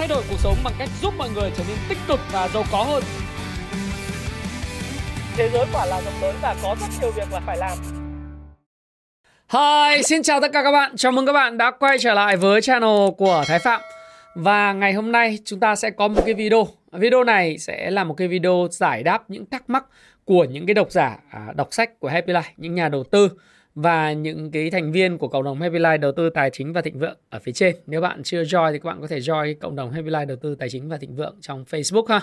thay 0.00 0.08
đổi 0.08 0.22
cuộc 0.30 0.36
sống 0.38 0.56
bằng 0.64 0.74
cách 0.78 0.88
giúp 1.02 1.14
mọi 1.18 1.28
người 1.30 1.50
trở 1.56 1.64
nên 1.68 1.76
tích 1.88 1.98
cực 2.08 2.20
và 2.32 2.48
giàu 2.48 2.64
có 2.72 2.82
hơn. 2.82 3.02
Thế 5.36 5.50
giới 5.52 5.66
quả 5.72 5.86
là 5.86 6.00
rộng 6.00 6.22
lớn 6.22 6.36
và 6.42 6.56
có 6.62 6.76
rất 6.80 6.86
nhiều 7.00 7.10
việc 7.10 7.32
là 7.32 7.40
phải 7.46 7.56
làm. 7.56 7.78
Hi, 9.52 10.02
xin 10.02 10.22
chào 10.22 10.40
tất 10.40 10.52
cả 10.52 10.62
các 10.62 10.72
bạn. 10.72 10.96
Chào 10.96 11.12
mừng 11.12 11.26
các 11.26 11.32
bạn 11.32 11.58
đã 11.58 11.70
quay 11.70 11.98
trở 11.98 12.14
lại 12.14 12.36
với 12.36 12.60
channel 12.60 13.10
của 13.18 13.44
Thái 13.46 13.58
Phạm. 13.58 13.80
Và 14.34 14.72
ngày 14.72 14.92
hôm 14.92 15.12
nay 15.12 15.38
chúng 15.44 15.60
ta 15.60 15.76
sẽ 15.76 15.90
có 15.90 16.08
một 16.08 16.22
cái 16.26 16.34
video. 16.34 16.68
Video 16.92 17.24
này 17.24 17.58
sẽ 17.58 17.90
là 17.90 18.04
một 18.04 18.14
cái 18.14 18.28
video 18.28 18.68
giải 18.70 19.02
đáp 19.02 19.30
những 19.30 19.46
thắc 19.46 19.70
mắc 19.70 19.84
của 20.24 20.44
những 20.44 20.66
cái 20.66 20.74
độc 20.74 20.90
giả 20.90 21.16
à, 21.30 21.46
đọc 21.54 21.68
sách 21.70 22.00
của 22.00 22.08
Happy 22.08 22.32
Life, 22.32 22.42
những 22.56 22.74
nhà 22.74 22.88
đầu 22.88 23.04
tư 23.04 23.30
và 23.74 24.12
những 24.12 24.50
cái 24.50 24.70
thành 24.70 24.92
viên 24.92 25.18
của 25.18 25.28
cộng 25.28 25.44
đồng 25.44 25.60
Happy 25.60 25.78
Life 25.78 25.98
đầu 25.98 26.12
tư 26.12 26.30
tài 26.30 26.50
chính 26.50 26.72
và 26.72 26.82
thịnh 26.82 26.98
vượng 26.98 27.16
ở 27.30 27.38
phía 27.38 27.52
trên. 27.52 27.76
Nếu 27.86 28.00
bạn 28.00 28.22
chưa 28.22 28.42
join 28.42 28.72
thì 28.72 28.78
các 28.78 28.86
bạn 28.86 29.00
có 29.00 29.06
thể 29.06 29.18
join 29.18 29.54
cộng 29.60 29.76
đồng 29.76 29.90
Happy 29.90 30.10
Life 30.10 30.26
đầu 30.26 30.36
tư 30.36 30.54
tài 30.54 30.68
chính 30.68 30.88
và 30.88 30.96
thịnh 30.96 31.16
vượng 31.16 31.36
trong 31.40 31.64
Facebook 31.64 32.06
ha. 32.06 32.20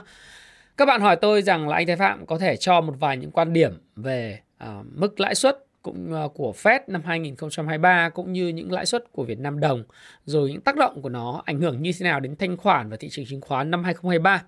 Các 0.78 0.86
bạn 0.86 1.02
hỏi 1.02 1.16
tôi 1.16 1.42
rằng 1.42 1.68
là 1.70 1.76
anh 1.76 1.88
Thái 1.88 1.96
Phạm 1.96 2.26
có 2.26 2.38
thể 2.38 2.58
cho 2.58 2.82
một 2.82 2.94
vài 3.00 3.18
những 3.18 3.32
quan 3.32 3.54
điểm 3.54 3.72
về 3.96 4.40
uh, 4.64 4.86
mức 4.92 5.20
lãi 5.20 5.36
suất 5.36 5.66
cũng 5.82 6.26
uh, 6.26 6.34
của 6.34 6.54
Fed 6.64 6.80
năm 6.88 7.02
2023 7.06 8.10
cũng 8.10 8.34
như 8.34 8.48
những 8.48 8.72
lãi 8.72 8.86
suất 8.86 9.12
của 9.12 9.24
Việt 9.24 9.40
Nam 9.40 9.60
đồng 9.60 9.84
rồi 10.26 10.52
những 10.52 10.62
tác 10.62 10.76
động 10.76 11.02
của 11.02 11.10
nó 11.10 11.42
ảnh 11.46 11.60
hưởng 11.60 11.82
như 11.82 11.92
thế 12.00 12.04
nào 12.04 12.20
đến 12.20 12.36
thanh 12.36 12.58
khoản 12.58 12.90
và 12.90 12.98
thị 12.98 13.10
trường 13.12 13.26
chứng 13.26 13.42
khoán 13.42 13.72
năm 13.72 13.84
2023. 13.84 14.44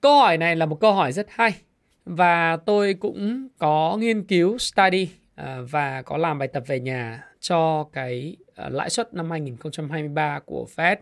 Câu 0.00 0.18
hỏi 0.18 0.38
này 0.38 0.56
là 0.56 0.66
một 0.66 0.80
câu 0.80 0.92
hỏi 0.92 1.12
rất 1.12 1.26
hay 1.30 1.54
và 2.04 2.56
tôi 2.56 2.94
cũng 2.94 3.48
có 3.58 3.96
nghiên 4.00 4.24
cứu 4.24 4.58
study 4.58 5.08
Ờ, 5.34 5.66
và 5.70 6.02
có 6.02 6.16
làm 6.16 6.38
bài 6.38 6.48
tập 6.48 6.62
về 6.66 6.80
nhà 6.80 7.24
cho 7.40 7.84
cái 7.92 8.36
ờ, 8.54 8.68
lãi 8.68 8.90
suất 8.90 9.14
năm 9.14 9.30
2023 9.30 10.40
của 10.40 10.66
Fed 10.76 10.96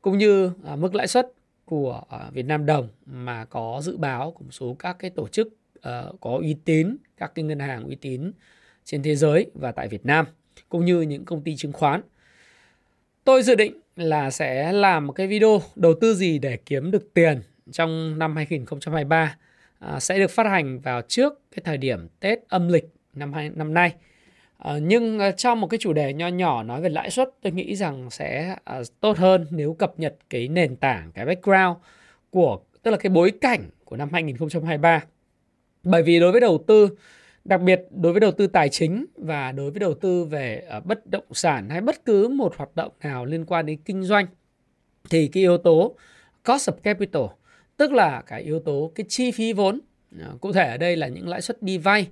cũng 0.00 0.18
như 0.18 0.50
ờ, 0.64 0.76
mức 0.76 0.94
lãi 0.94 1.06
suất 1.06 1.32
của 1.64 2.02
Việt 2.32 2.46
Nam 2.46 2.66
đồng 2.66 2.88
mà 3.06 3.44
có 3.44 3.80
dự 3.82 3.96
báo 3.96 4.30
của 4.30 4.44
một 4.44 4.50
số 4.50 4.76
các 4.78 4.96
cái 4.98 5.10
tổ 5.10 5.28
chức 5.28 5.48
có 6.20 6.38
uy 6.40 6.56
tín, 6.64 6.96
các 7.16 7.32
cái 7.34 7.42
ngân 7.42 7.58
hàng 7.58 7.84
uy 7.84 7.94
tín 7.94 8.32
trên 8.84 9.02
thế 9.02 9.16
giới 9.16 9.50
và 9.54 9.72
tại 9.72 9.88
Việt 9.88 10.06
Nam 10.06 10.26
cũng 10.68 10.84
như 10.84 11.00
những 11.00 11.24
công 11.24 11.42
ty 11.42 11.56
chứng 11.56 11.72
khoán. 11.72 12.00
Tôi 13.24 13.42
dự 13.42 13.54
định 13.54 13.80
là 13.96 14.30
sẽ 14.30 14.72
làm 14.72 15.06
một 15.06 15.12
cái 15.12 15.26
video 15.26 15.62
đầu 15.76 15.94
tư 16.00 16.14
gì 16.14 16.38
để 16.38 16.56
kiếm 16.56 16.90
được 16.90 17.14
tiền 17.14 17.42
trong 17.72 18.18
năm 18.18 18.36
2023 18.36 19.36
sẽ 19.98 20.18
được 20.18 20.30
phát 20.30 20.46
hành 20.46 20.80
vào 20.80 21.02
trước 21.08 21.40
cái 21.50 21.62
thời 21.64 21.76
điểm 21.76 22.08
Tết 22.20 22.38
âm 22.48 22.68
lịch 22.68 22.88
năm 23.14 23.32
hai, 23.32 23.50
năm 23.54 23.74
nay. 23.74 23.94
À, 24.58 24.78
nhưng 24.82 25.18
ờ, 25.18 25.30
trong 25.30 25.60
một 25.60 25.66
cái 25.66 25.78
chủ 25.78 25.92
đề 25.92 26.12
nho 26.12 26.28
nhỏ 26.28 26.62
nói 26.62 26.80
về 26.80 26.88
lãi 26.88 27.10
suất 27.10 27.30
tôi 27.42 27.52
nghĩ 27.52 27.76
rằng 27.76 28.10
sẽ 28.10 28.56
ờ, 28.64 28.82
tốt 29.00 29.18
hơn 29.18 29.46
nếu 29.50 29.74
cập 29.74 29.98
nhật 29.98 30.16
cái 30.30 30.48
nền 30.48 30.76
tảng 30.76 31.12
cái 31.12 31.26
background 31.26 31.76
của 32.30 32.60
tức 32.82 32.90
là 32.90 32.96
cái 32.96 33.10
bối 33.10 33.32
cảnh 33.40 33.70
của 33.84 33.96
năm 33.96 34.08
2023. 34.12 35.04
Bởi 35.82 36.02
vì 36.02 36.20
đối 36.20 36.32
với 36.32 36.40
đầu 36.40 36.64
tư 36.66 36.88
đặc 37.44 37.60
biệt 37.60 37.80
đối 37.90 38.12
với 38.12 38.20
đầu 38.20 38.32
tư 38.32 38.46
tài 38.46 38.68
chính 38.68 39.06
và 39.16 39.52
đối 39.52 39.70
với 39.70 39.80
đầu 39.80 39.94
tư 39.94 40.24
về 40.24 40.68
uh, 40.78 40.86
bất 40.86 41.06
động 41.06 41.24
sản 41.32 41.68
hay 41.70 41.80
bất 41.80 42.04
cứ 42.04 42.28
một 42.28 42.56
hoạt 42.56 42.76
động 42.76 42.92
nào 43.02 43.24
liên 43.24 43.44
quan 43.44 43.66
đến 43.66 43.78
kinh 43.84 44.02
doanh 44.02 44.26
thì 45.10 45.28
cái 45.28 45.42
yếu 45.42 45.58
tố 45.58 45.96
cost 46.44 46.70
of 46.70 46.72
capital 46.72 47.22
tức 47.76 47.92
là 47.92 48.22
cái 48.26 48.42
yếu 48.42 48.60
tố 48.60 48.92
cái 48.94 49.06
chi 49.08 49.30
phí 49.30 49.52
vốn 49.52 49.80
uh, 50.16 50.40
cụ 50.40 50.52
thể 50.52 50.70
ở 50.70 50.76
đây 50.76 50.96
là 50.96 51.08
những 51.08 51.28
lãi 51.28 51.42
suất 51.42 51.62
đi 51.62 51.78
vay 51.78 52.06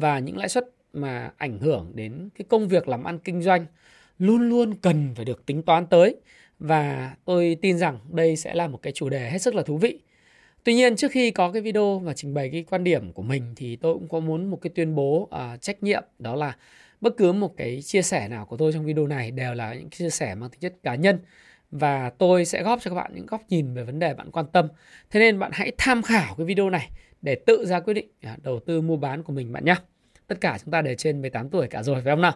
và 0.00 0.18
những 0.18 0.36
lãi 0.36 0.48
suất 0.48 0.64
mà 0.92 1.30
ảnh 1.36 1.58
hưởng 1.58 1.92
đến 1.94 2.28
cái 2.38 2.44
công 2.48 2.68
việc 2.68 2.88
làm 2.88 3.04
ăn 3.04 3.18
kinh 3.18 3.42
doanh 3.42 3.66
luôn 4.18 4.48
luôn 4.48 4.74
cần 4.74 5.14
phải 5.16 5.24
được 5.24 5.46
tính 5.46 5.62
toán 5.62 5.86
tới 5.86 6.16
và 6.58 7.14
tôi 7.24 7.56
tin 7.62 7.78
rằng 7.78 7.98
đây 8.10 8.36
sẽ 8.36 8.54
là 8.54 8.68
một 8.68 8.82
cái 8.82 8.92
chủ 8.92 9.08
đề 9.08 9.30
hết 9.30 9.38
sức 9.38 9.54
là 9.54 9.62
thú 9.62 9.78
vị. 9.78 10.00
Tuy 10.64 10.74
nhiên 10.74 10.96
trước 10.96 11.12
khi 11.12 11.30
có 11.30 11.52
cái 11.52 11.62
video 11.62 11.98
và 11.98 12.12
trình 12.12 12.34
bày 12.34 12.48
cái 12.52 12.64
quan 12.70 12.84
điểm 12.84 13.12
của 13.12 13.22
mình 13.22 13.52
thì 13.56 13.76
tôi 13.76 13.94
cũng 13.94 14.08
có 14.08 14.20
muốn 14.20 14.50
một 14.50 14.58
cái 14.62 14.70
tuyên 14.74 14.94
bố 14.94 15.22
uh, 15.22 15.60
trách 15.60 15.82
nhiệm 15.82 16.02
đó 16.18 16.34
là 16.34 16.56
bất 17.00 17.16
cứ 17.16 17.32
một 17.32 17.56
cái 17.56 17.82
chia 17.82 18.02
sẻ 18.02 18.28
nào 18.28 18.46
của 18.46 18.56
tôi 18.56 18.72
trong 18.72 18.84
video 18.84 19.06
này 19.06 19.30
đều 19.30 19.54
là 19.54 19.74
những 19.74 19.90
chia 19.90 20.10
sẻ 20.10 20.34
mang 20.34 20.50
tính 20.50 20.60
chất 20.60 20.74
cá 20.82 20.94
nhân 20.94 21.18
và 21.70 22.10
tôi 22.10 22.44
sẽ 22.44 22.62
góp 22.62 22.78
cho 22.82 22.90
các 22.90 22.94
bạn 22.94 23.12
những 23.14 23.26
góc 23.26 23.42
nhìn 23.48 23.74
về 23.74 23.82
vấn 23.82 23.98
đề 23.98 24.14
bạn 24.14 24.30
quan 24.30 24.46
tâm. 24.52 24.68
Thế 25.10 25.20
nên 25.20 25.38
bạn 25.38 25.50
hãy 25.54 25.72
tham 25.78 26.02
khảo 26.02 26.34
cái 26.34 26.46
video 26.46 26.70
này 26.70 26.90
để 27.22 27.34
tự 27.34 27.66
ra 27.66 27.80
quyết 27.80 27.94
định 27.94 28.08
à, 28.20 28.36
đầu 28.42 28.60
tư 28.60 28.80
mua 28.80 28.96
bán 28.96 29.22
của 29.22 29.32
mình 29.32 29.52
bạn 29.52 29.64
nhé. 29.64 29.74
Tất 30.26 30.40
cả 30.40 30.58
chúng 30.64 30.70
ta 30.70 30.82
đều 30.82 30.94
trên 30.94 31.20
18 31.20 31.48
tuổi 31.48 31.66
cả 31.68 31.82
rồi 31.82 32.00
phải 32.04 32.12
không 32.12 32.22
nào? 32.22 32.32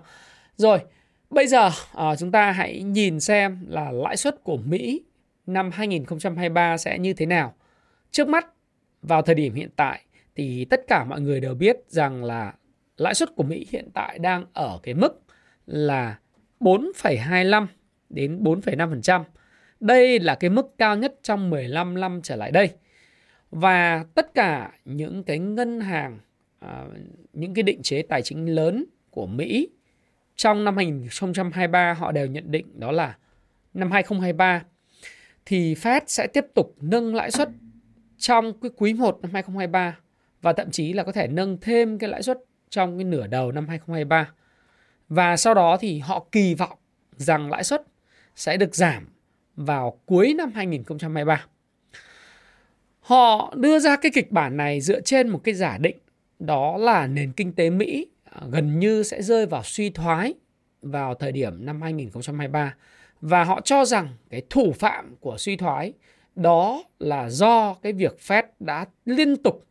Rồi, 0.56 0.78
bây 1.30 1.46
giờ 1.46 1.70
à, 1.94 2.16
chúng 2.16 2.30
ta 2.30 2.50
hãy 2.52 2.82
nhìn 2.82 3.20
xem 3.20 3.66
là 3.68 3.90
lãi 3.90 4.16
suất 4.16 4.44
của 4.44 4.56
Mỹ 4.56 5.02
năm 5.46 5.70
2023 5.70 6.78
sẽ 6.78 6.98
như 6.98 7.12
thế 7.12 7.26
nào. 7.26 7.54
Trước 8.10 8.28
mắt 8.28 8.46
vào 9.02 9.22
thời 9.22 9.34
điểm 9.34 9.54
hiện 9.54 9.70
tại 9.76 10.00
thì 10.34 10.64
tất 10.64 10.80
cả 10.88 11.04
mọi 11.04 11.20
người 11.20 11.40
đều 11.40 11.54
biết 11.54 11.76
rằng 11.88 12.24
là 12.24 12.54
lãi 12.96 13.14
suất 13.14 13.34
của 13.36 13.42
Mỹ 13.42 13.66
hiện 13.70 13.88
tại 13.94 14.18
đang 14.18 14.44
ở 14.52 14.78
cái 14.82 14.94
mức 14.94 15.22
là 15.66 16.18
4,25 16.60 17.66
đến 18.08 18.42
4,5%. 18.42 19.24
Đây 19.80 20.18
là 20.18 20.34
cái 20.34 20.50
mức 20.50 20.78
cao 20.78 20.96
nhất 20.96 21.14
trong 21.22 21.50
15 21.50 22.00
năm 22.00 22.20
trở 22.22 22.36
lại 22.36 22.50
đây. 22.50 22.70
Và 23.54 24.04
tất 24.14 24.34
cả 24.34 24.72
những 24.84 25.24
cái 25.24 25.38
ngân 25.38 25.80
hàng, 25.80 26.18
à, 26.58 26.84
những 27.32 27.54
cái 27.54 27.62
định 27.62 27.82
chế 27.82 28.02
tài 28.02 28.22
chính 28.22 28.54
lớn 28.54 28.84
của 29.10 29.26
Mỹ 29.26 29.68
trong 30.36 30.64
năm 30.64 30.76
2023 30.76 31.92
họ 31.92 32.12
đều 32.12 32.26
nhận 32.26 32.50
định 32.50 32.80
đó 32.80 32.92
là 32.92 33.16
năm 33.74 33.90
2023 33.90 34.62
thì 35.46 35.74
Fed 35.74 36.00
sẽ 36.06 36.26
tiếp 36.26 36.44
tục 36.54 36.76
nâng 36.80 37.14
lãi 37.14 37.30
suất 37.30 37.48
trong 38.18 38.60
cái 38.60 38.70
quý 38.76 38.92
1 38.92 39.18
năm 39.22 39.30
2023 39.34 39.98
và 40.42 40.52
thậm 40.52 40.70
chí 40.70 40.92
là 40.92 41.02
có 41.02 41.12
thể 41.12 41.26
nâng 41.26 41.58
thêm 41.60 41.98
cái 41.98 42.10
lãi 42.10 42.22
suất 42.22 42.38
trong 42.70 42.98
cái 42.98 43.04
nửa 43.04 43.26
đầu 43.26 43.52
năm 43.52 43.68
2023. 43.68 44.30
Và 45.08 45.36
sau 45.36 45.54
đó 45.54 45.76
thì 45.80 45.98
họ 45.98 46.26
kỳ 46.32 46.54
vọng 46.54 46.78
rằng 47.16 47.50
lãi 47.50 47.64
suất 47.64 47.82
sẽ 48.36 48.56
được 48.56 48.74
giảm 48.74 49.08
vào 49.56 49.98
cuối 50.06 50.34
năm 50.38 50.52
2023. 50.54 51.46
Họ 53.04 53.54
đưa 53.56 53.78
ra 53.78 53.96
cái 53.96 54.12
kịch 54.14 54.32
bản 54.32 54.56
này 54.56 54.80
dựa 54.80 55.00
trên 55.00 55.28
một 55.28 55.40
cái 55.44 55.54
giả 55.54 55.78
định 55.78 55.96
đó 56.38 56.76
là 56.76 57.06
nền 57.06 57.32
kinh 57.32 57.52
tế 57.52 57.70
Mỹ 57.70 58.06
à, 58.24 58.40
gần 58.50 58.78
như 58.78 59.02
sẽ 59.02 59.22
rơi 59.22 59.46
vào 59.46 59.62
suy 59.62 59.90
thoái 59.90 60.34
vào 60.82 61.14
thời 61.14 61.32
điểm 61.32 61.66
năm 61.66 61.82
2023 61.82 62.74
và 63.20 63.44
họ 63.44 63.60
cho 63.60 63.84
rằng 63.84 64.08
cái 64.30 64.42
thủ 64.50 64.72
phạm 64.72 65.16
của 65.20 65.38
suy 65.38 65.56
thoái 65.56 65.92
đó 66.34 66.84
là 66.98 67.30
do 67.30 67.74
cái 67.74 67.92
việc 67.92 68.18
Fed 68.26 68.42
đã 68.60 68.86
liên 69.04 69.36
tục 69.36 69.66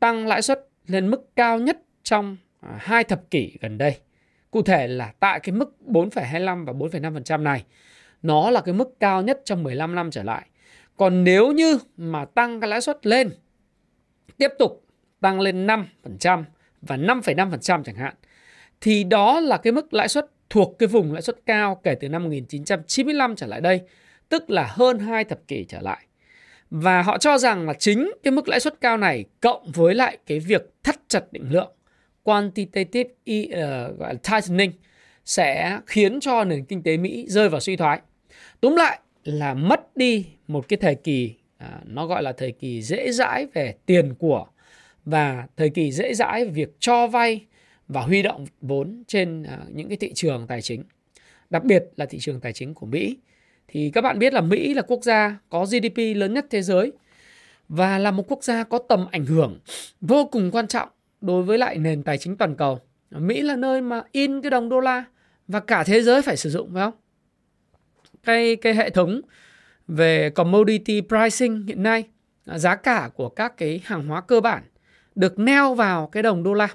tăng 0.00 0.26
lãi 0.26 0.42
suất 0.42 0.68
lên 0.86 1.10
mức 1.10 1.36
cao 1.36 1.58
nhất 1.58 1.78
trong 2.02 2.36
à, 2.60 2.76
hai 2.80 3.04
thập 3.04 3.30
kỷ 3.30 3.58
gần 3.60 3.78
đây. 3.78 3.96
Cụ 4.50 4.62
thể 4.62 4.88
là 4.88 5.12
tại 5.20 5.40
cái 5.40 5.52
mức 5.52 5.76
4,25 5.86 6.64
và 6.64 6.72
4,5% 6.72 7.42
này, 7.42 7.64
nó 8.22 8.50
là 8.50 8.60
cái 8.60 8.74
mức 8.74 9.00
cao 9.00 9.22
nhất 9.22 9.40
trong 9.44 9.62
15 9.62 9.94
năm 9.94 10.10
trở 10.10 10.22
lại. 10.22 10.46
Còn 10.96 11.24
nếu 11.24 11.52
như 11.52 11.78
mà 11.96 12.24
tăng 12.24 12.60
cái 12.60 12.70
lãi 12.70 12.80
suất 12.80 13.06
lên, 13.06 13.30
tiếp 14.36 14.48
tục 14.58 14.84
tăng 15.20 15.40
lên 15.40 15.66
5% 15.66 16.44
và 16.82 16.96
5,5% 16.96 17.82
chẳng 17.82 17.94
hạn, 17.94 18.14
thì 18.80 19.04
đó 19.04 19.40
là 19.40 19.56
cái 19.56 19.72
mức 19.72 19.94
lãi 19.94 20.08
suất 20.08 20.26
thuộc 20.50 20.78
cái 20.78 20.86
vùng 20.86 21.12
lãi 21.12 21.22
suất 21.22 21.36
cao 21.46 21.80
kể 21.82 21.94
từ 21.94 22.08
năm 22.08 22.22
1995 22.22 23.36
trở 23.36 23.46
lại 23.46 23.60
đây, 23.60 23.80
tức 24.28 24.50
là 24.50 24.66
hơn 24.70 24.98
hai 24.98 25.24
thập 25.24 25.48
kỷ 25.48 25.64
trở 25.64 25.80
lại. 25.80 26.06
Và 26.70 27.02
họ 27.02 27.18
cho 27.18 27.38
rằng 27.38 27.66
là 27.66 27.72
chính 27.72 28.10
cái 28.22 28.32
mức 28.32 28.48
lãi 28.48 28.60
suất 28.60 28.80
cao 28.80 28.96
này 28.96 29.24
cộng 29.40 29.72
với 29.74 29.94
lại 29.94 30.18
cái 30.26 30.38
việc 30.38 30.70
thắt 30.82 31.00
chặt 31.08 31.32
định 31.32 31.52
lượng 31.52 31.72
quantitative 32.22 33.10
uh, 33.10 33.98
gọi 33.98 34.14
là 34.14 34.20
tightening 34.30 34.72
sẽ 35.24 35.78
khiến 35.86 36.20
cho 36.20 36.44
nền 36.44 36.64
kinh 36.64 36.82
tế 36.82 36.96
Mỹ 36.96 37.26
rơi 37.28 37.48
vào 37.48 37.60
suy 37.60 37.76
thoái. 37.76 38.00
Túm 38.60 38.76
lại 38.76 38.98
là 39.24 39.54
mất 39.54 39.96
đi 39.96 40.26
một 40.48 40.68
cái 40.68 40.76
thời 40.76 40.94
kỳ 40.94 41.34
à, 41.58 41.80
nó 41.84 42.06
gọi 42.06 42.22
là 42.22 42.32
thời 42.32 42.52
kỳ 42.52 42.82
dễ 42.82 43.12
dãi 43.12 43.46
về 43.54 43.74
tiền 43.86 44.14
của 44.14 44.46
và 45.04 45.46
thời 45.56 45.70
kỳ 45.70 45.92
dễ 45.92 46.14
dãi 46.14 46.44
về 46.44 46.50
việc 46.50 46.76
cho 46.80 47.06
vay 47.06 47.46
và 47.88 48.00
huy 48.00 48.22
động 48.22 48.46
vốn 48.60 49.02
trên 49.06 49.42
à, 49.42 49.58
những 49.74 49.88
cái 49.88 49.96
thị 49.96 50.12
trường 50.14 50.46
tài 50.46 50.62
chính 50.62 50.84
đặc 51.50 51.64
biệt 51.64 51.84
là 51.96 52.06
thị 52.06 52.18
trường 52.20 52.40
tài 52.40 52.52
chính 52.52 52.74
của 52.74 52.86
Mỹ 52.86 53.16
thì 53.68 53.90
các 53.90 54.00
bạn 54.00 54.18
biết 54.18 54.32
là 54.32 54.40
Mỹ 54.40 54.74
là 54.74 54.82
quốc 54.82 55.02
gia 55.02 55.38
có 55.48 55.64
GDP 55.64 56.16
lớn 56.16 56.34
nhất 56.34 56.46
thế 56.50 56.62
giới 56.62 56.92
và 57.68 57.98
là 57.98 58.10
một 58.10 58.24
quốc 58.28 58.44
gia 58.44 58.64
có 58.64 58.78
tầm 58.88 59.06
ảnh 59.10 59.26
hưởng 59.26 59.58
vô 60.00 60.28
cùng 60.32 60.50
quan 60.50 60.66
trọng 60.66 60.88
đối 61.20 61.42
với 61.42 61.58
lại 61.58 61.78
nền 61.78 62.02
tài 62.02 62.18
chính 62.18 62.36
toàn 62.36 62.56
cầu. 62.56 62.80
Mỹ 63.10 63.42
là 63.42 63.56
nơi 63.56 63.80
mà 63.80 64.02
in 64.12 64.42
cái 64.42 64.50
đồng 64.50 64.68
đô 64.68 64.80
la 64.80 65.04
và 65.48 65.60
cả 65.60 65.84
thế 65.84 66.02
giới 66.02 66.22
phải 66.22 66.36
sử 66.36 66.50
dụng 66.50 66.70
phải 66.74 66.82
không? 66.82 66.94
Cái 68.26 68.56
cái 68.56 68.74
hệ 68.74 68.90
thống 68.90 69.20
về 69.88 70.30
commodity 70.30 71.00
pricing 71.08 71.66
hiện 71.66 71.82
nay 71.82 72.04
à, 72.46 72.58
giá 72.58 72.76
cả 72.76 73.10
của 73.14 73.28
các 73.28 73.56
cái 73.56 73.80
hàng 73.84 74.06
hóa 74.06 74.20
cơ 74.20 74.40
bản 74.40 74.62
được 75.14 75.38
neo 75.38 75.74
vào 75.74 76.06
cái 76.06 76.22
đồng 76.22 76.42
đô 76.42 76.54
la. 76.54 76.68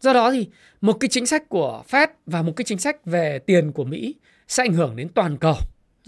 Do 0.00 0.12
đó 0.12 0.30
thì 0.30 0.48
một 0.80 0.92
cái 0.92 1.08
chính 1.08 1.26
sách 1.26 1.48
của 1.48 1.82
Fed 1.90 2.08
và 2.26 2.42
một 2.42 2.52
cái 2.56 2.64
chính 2.64 2.78
sách 2.78 3.04
về 3.04 3.38
tiền 3.38 3.72
của 3.72 3.84
Mỹ 3.84 4.14
sẽ 4.48 4.62
ảnh 4.64 4.72
hưởng 4.72 4.96
đến 4.96 5.08
toàn 5.08 5.36
cầu 5.36 5.54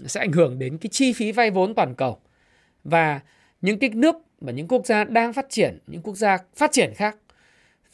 sẽ 0.05 0.19
ảnh 0.19 0.31
hưởng 0.31 0.59
đến 0.59 0.77
cái 0.77 0.89
chi 0.91 1.13
phí 1.13 1.31
vay 1.31 1.51
vốn 1.51 1.75
toàn 1.75 1.95
cầu 1.95 2.19
và 2.83 3.19
những 3.61 3.79
cái 3.79 3.89
nước 3.89 4.15
và 4.41 4.51
những 4.51 4.67
quốc 4.67 4.85
gia 4.85 5.03
đang 5.03 5.33
phát 5.33 5.45
triển, 5.49 5.79
những 5.87 6.01
quốc 6.01 6.15
gia 6.15 6.37
phát 6.55 6.71
triển 6.71 6.93
khác, 6.95 7.17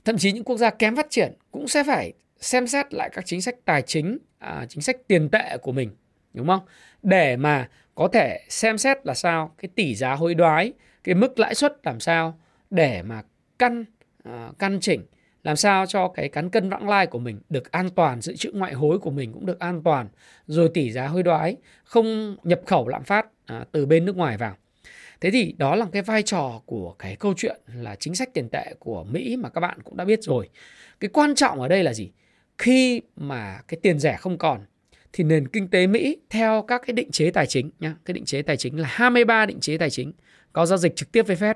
thậm 0.05 0.17
chí 0.17 0.31
những 0.31 0.43
quốc 0.43 0.57
gia 0.57 0.69
kém 0.69 0.95
phát 0.95 1.07
triển 1.09 1.33
cũng 1.51 1.67
sẽ 1.67 1.83
phải 1.83 2.13
xem 2.39 2.67
xét 2.67 2.93
lại 2.93 3.09
các 3.13 3.25
chính 3.25 3.41
sách 3.41 3.55
tài 3.65 3.81
chính, 3.81 4.17
à, 4.37 4.65
chính 4.69 4.81
sách 4.81 4.97
tiền 5.07 5.29
tệ 5.29 5.57
của 5.57 5.71
mình, 5.71 5.89
đúng 6.33 6.47
không? 6.47 6.61
Để 7.03 7.35
mà 7.37 7.69
có 7.95 8.07
thể 8.07 8.39
xem 8.49 8.77
xét 8.77 8.97
là 9.05 9.13
sao 9.13 9.51
cái 9.57 9.69
tỷ 9.75 9.95
giá 9.95 10.13
hối 10.13 10.35
đoái, 10.35 10.73
cái 11.03 11.15
mức 11.15 11.39
lãi 11.39 11.55
suất 11.55 11.73
làm 11.83 11.99
sao 11.99 12.39
để 12.69 13.01
mà 13.01 13.21
căn 13.59 13.85
uh, 14.29 14.59
căn 14.59 14.79
chỉnh 14.79 15.05
làm 15.43 15.55
sao 15.55 15.85
cho 15.85 16.07
cái 16.07 16.29
cán 16.29 16.49
cân 16.49 16.69
vãng 16.69 16.89
lai 16.89 17.07
của 17.07 17.19
mình 17.19 17.39
được 17.49 17.71
an 17.71 17.89
toàn, 17.89 18.21
dự 18.21 18.35
trữ 18.35 18.51
ngoại 18.51 18.73
hối 18.73 18.99
của 18.99 19.11
mình 19.11 19.33
cũng 19.33 19.45
được 19.45 19.59
an 19.59 19.83
toàn, 19.83 20.07
rồi 20.47 20.69
tỷ 20.73 20.91
giá 20.91 21.07
hối 21.07 21.23
đoái 21.23 21.55
không 21.83 22.37
nhập 22.43 22.61
khẩu 22.65 22.87
lạm 22.87 23.03
phát 23.03 23.25
à, 23.45 23.65
từ 23.71 23.85
bên 23.85 24.05
nước 24.05 24.15
ngoài 24.17 24.37
vào. 24.37 24.55
Thế 25.21 25.31
thì 25.31 25.55
đó 25.57 25.75
là 25.75 25.85
cái 25.91 26.01
vai 26.01 26.23
trò 26.23 26.61
của 26.65 26.95
cái 26.99 27.15
câu 27.15 27.33
chuyện 27.37 27.61
là 27.75 27.95
chính 27.95 28.15
sách 28.15 28.33
tiền 28.33 28.49
tệ 28.49 28.73
của 28.79 29.03
Mỹ 29.03 29.37
mà 29.37 29.49
các 29.49 29.61
bạn 29.61 29.81
cũng 29.83 29.97
đã 29.97 30.05
biết 30.05 30.23
rồi. 30.23 30.49
Cái 30.99 31.09
quan 31.13 31.35
trọng 31.35 31.61
ở 31.61 31.67
đây 31.67 31.83
là 31.83 31.93
gì? 31.93 32.11
Khi 32.57 33.01
mà 33.15 33.59
cái 33.67 33.79
tiền 33.81 33.99
rẻ 33.99 34.17
không 34.19 34.37
còn 34.37 34.65
thì 35.13 35.23
nền 35.23 35.47
kinh 35.47 35.67
tế 35.67 35.87
Mỹ 35.87 36.17
theo 36.29 36.65
các 36.67 36.81
cái 36.87 36.93
định 36.93 37.11
chế 37.11 37.31
tài 37.31 37.47
chính 37.47 37.71
nhá, 37.79 37.95
cái 38.05 38.13
định 38.13 38.25
chế 38.25 38.41
tài 38.41 38.57
chính 38.57 38.79
là 38.79 38.87
23 38.91 39.45
định 39.45 39.59
chế 39.59 39.77
tài 39.77 39.89
chính 39.89 40.13
có 40.53 40.65
giao 40.65 40.77
dịch 40.77 40.95
trực 40.95 41.11
tiếp 41.11 41.27
với 41.27 41.35
Fed 41.35 41.55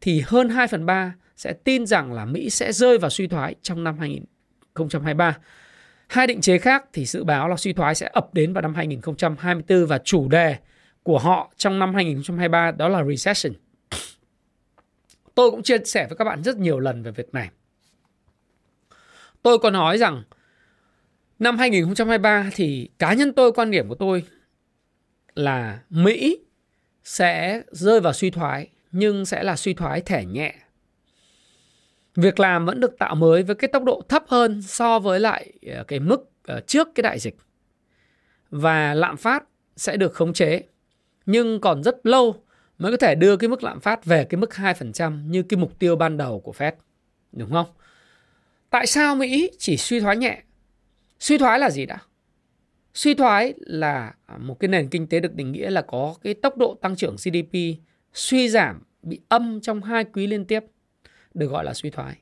thì 0.00 0.22
hơn 0.26 0.48
2 0.48 0.66
phần 0.66 0.86
3 0.86 1.14
sẽ 1.36 1.52
tin 1.52 1.86
rằng 1.86 2.12
là 2.12 2.24
Mỹ 2.24 2.50
sẽ 2.50 2.72
rơi 2.72 2.98
vào 2.98 3.10
suy 3.10 3.26
thoái 3.26 3.54
trong 3.62 3.84
năm 3.84 3.98
2023. 3.98 5.38
Hai 6.08 6.26
định 6.26 6.40
chế 6.40 6.58
khác 6.58 6.84
thì 6.92 7.04
dự 7.04 7.24
báo 7.24 7.48
là 7.48 7.56
suy 7.56 7.72
thoái 7.72 7.94
sẽ 7.94 8.10
ập 8.12 8.34
đến 8.34 8.52
vào 8.52 8.62
năm 8.62 8.74
2024 8.74 9.86
và 9.86 9.98
chủ 9.98 10.28
đề 10.28 10.56
của 11.02 11.18
họ 11.18 11.52
trong 11.56 11.78
năm 11.78 11.94
2023 11.94 12.70
đó 12.70 12.88
là 12.88 13.04
recession. 13.04 13.52
Tôi 15.34 15.50
cũng 15.50 15.62
chia 15.62 15.78
sẻ 15.84 16.06
với 16.08 16.16
các 16.16 16.24
bạn 16.24 16.42
rất 16.42 16.56
nhiều 16.56 16.78
lần 16.78 17.02
về 17.02 17.10
việc 17.10 17.34
này. 17.34 17.50
Tôi 19.42 19.58
có 19.58 19.70
nói 19.70 19.98
rằng 19.98 20.22
năm 21.40 21.58
2023 21.58 22.50
thì 22.54 22.88
cá 22.98 23.14
nhân 23.14 23.32
tôi, 23.32 23.52
quan 23.52 23.70
điểm 23.70 23.88
của 23.88 23.94
tôi 23.94 24.24
là 25.34 25.80
Mỹ 25.90 26.38
sẽ 27.04 27.62
rơi 27.70 28.00
vào 28.00 28.12
suy 28.12 28.30
thoái, 28.30 28.68
nhưng 28.92 29.26
sẽ 29.26 29.42
là 29.42 29.56
suy 29.56 29.74
thoái 29.74 30.00
thẻ 30.00 30.24
nhẹ. 30.24 30.54
Việc 32.14 32.40
làm 32.40 32.66
vẫn 32.66 32.80
được 32.80 32.98
tạo 32.98 33.14
mới 33.14 33.42
với 33.42 33.56
cái 33.56 33.68
tốc 33.68 33.84
độ 33.84 34.02
thấp 34.08 34.24
hơn 34.28 34.62
so 34.62 34.98
với 34.98 35.20
lại 35.20 35.52
ờ, 35.66 35.84
cái 35.84 36.00
mức 36.00 36.30
ờ, 36.44 36.60
trước 36.60 36.88
cái 36.94 37.02
đại 37.02 37.18
dịch. 37.18 37.36
Và 38.50 38.94
lạm 38.94 39.16
phát 39.16 39.44
sẽ 39.76 39.96
được 39.96 40.14
khống 40.14 40.32
chế, 40.32 40.62
nhưng 41.26 41.60
còn 41.60 41.82
rất 41.82 42.06
lâu 42.06 42.44
mới 42.78 42.92
có 42.92 42.96
thể 42.96 43.14
đưa 43.14 43.36
cái 43.36 43.48
mức 43.48 43.62
lạm 43.62 43.80
phát 43.80 44.04
về 44.04 44.24
cái 44.24 44.38
mức 44.38 44.50
2% 44.50 45.26
như 45.26 45.42
cái 45.42 45.58
mục 45.58 45.78
tiêu 45.78 45.96
ban 45.96 46.16
đầu 46.16 46.40
của 46.40 46.52
Fed. 46.52 46.72
Đúng 47.32 47.50
không? 47.50 47.66
Tại 48.70 48.86
sao 48.86 49.16
Mỹ 49.16 49.50
chỉ 49.58 49.76
suy 49.76 50.00
thoái 50.00 50.16
nhẹ? 50.16 50.42
Suy 51.20 51.38
thoái 51.38 51.58
là 51.58 51.70
gì 51.70 51.86
đã? 51.86 51.98
Suy 52.94 53.14
thoái 53.14 53.54
là 53.58 54.14
một 54.38 54.60
cái 54.60 54.68
nền 54.68 54.88
kinh 54.88 55.06
tế 55.06 55.20
được 55.20 55.34
định 55.34 55.52
nghĩa 55.52 55.70
là 55.70 55.82
có 55.82 56.14
cái 56.22 56.34
tốc 56.34 56.56
độ 56.56 56.74
tăng 56.74 56.96
trưởng 56.96 57.16
GDP 57.16 57.56
suy 58.12 58.48
giảm, 58.48 58.82
bị 59.02 59.20
âm 59.28 59.60
trong 59.60 59.82
hai 59.82 60.04
quý 60.04 60.26
liên 60.26 60.44
tiếp, 60.44 60.64
được 61.34 61.46
gọi 61.46 61.64
là 61.64 61.74
suy 61.74 61.90
thoái. 61.90 62.16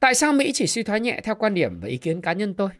Tại 0.00 0.14
sao 0.14 0.32
Mỹ 0.32 0.52
chỉ 0.54 0.66
suy 0.66 0.82
thoái 0.82 1.00
nhẹ 1.00 1.20
theo 1.24 1.34
quan 1.34 1.54
điểm 1.54 1.80
và 1.80 1.88
ý 1.88 1.96
kiến 1.96 2.20
cá 2.20 2.32
nhân 2.32 2.54
tôi? 2.54 2.70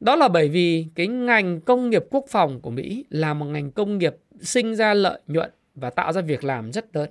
Đó 0.00 0.16
là 0.16 0.28
bởi 0.28 0.48
vì 0.48 0.86
cái 0.94 1.06
ngành 1.06 1.60
công 1.60 1.90
nghiệp 1.90 2.04
quốc 2.10 2.24
phòng 2.28 2.60
của 2.60 2.70
Mỹ 2.70 3.04
là 3.10 3.34
một 3.34 3.46
ngành 3.46 3.70
công 3.70 3.98
nghiệp 3.98 4.16
sinh 4.40 4.76
ra 4.76 4.94
lợi 4.94 5.20
nhuận 5.26 5.50
và 5.74 5.90
tạo 5.90 6.12
ra 6.12 6.20
việc 6.20 6.44
làm 6.44 6.72
rất 6.72 6.96
lớn. 6.96 7.10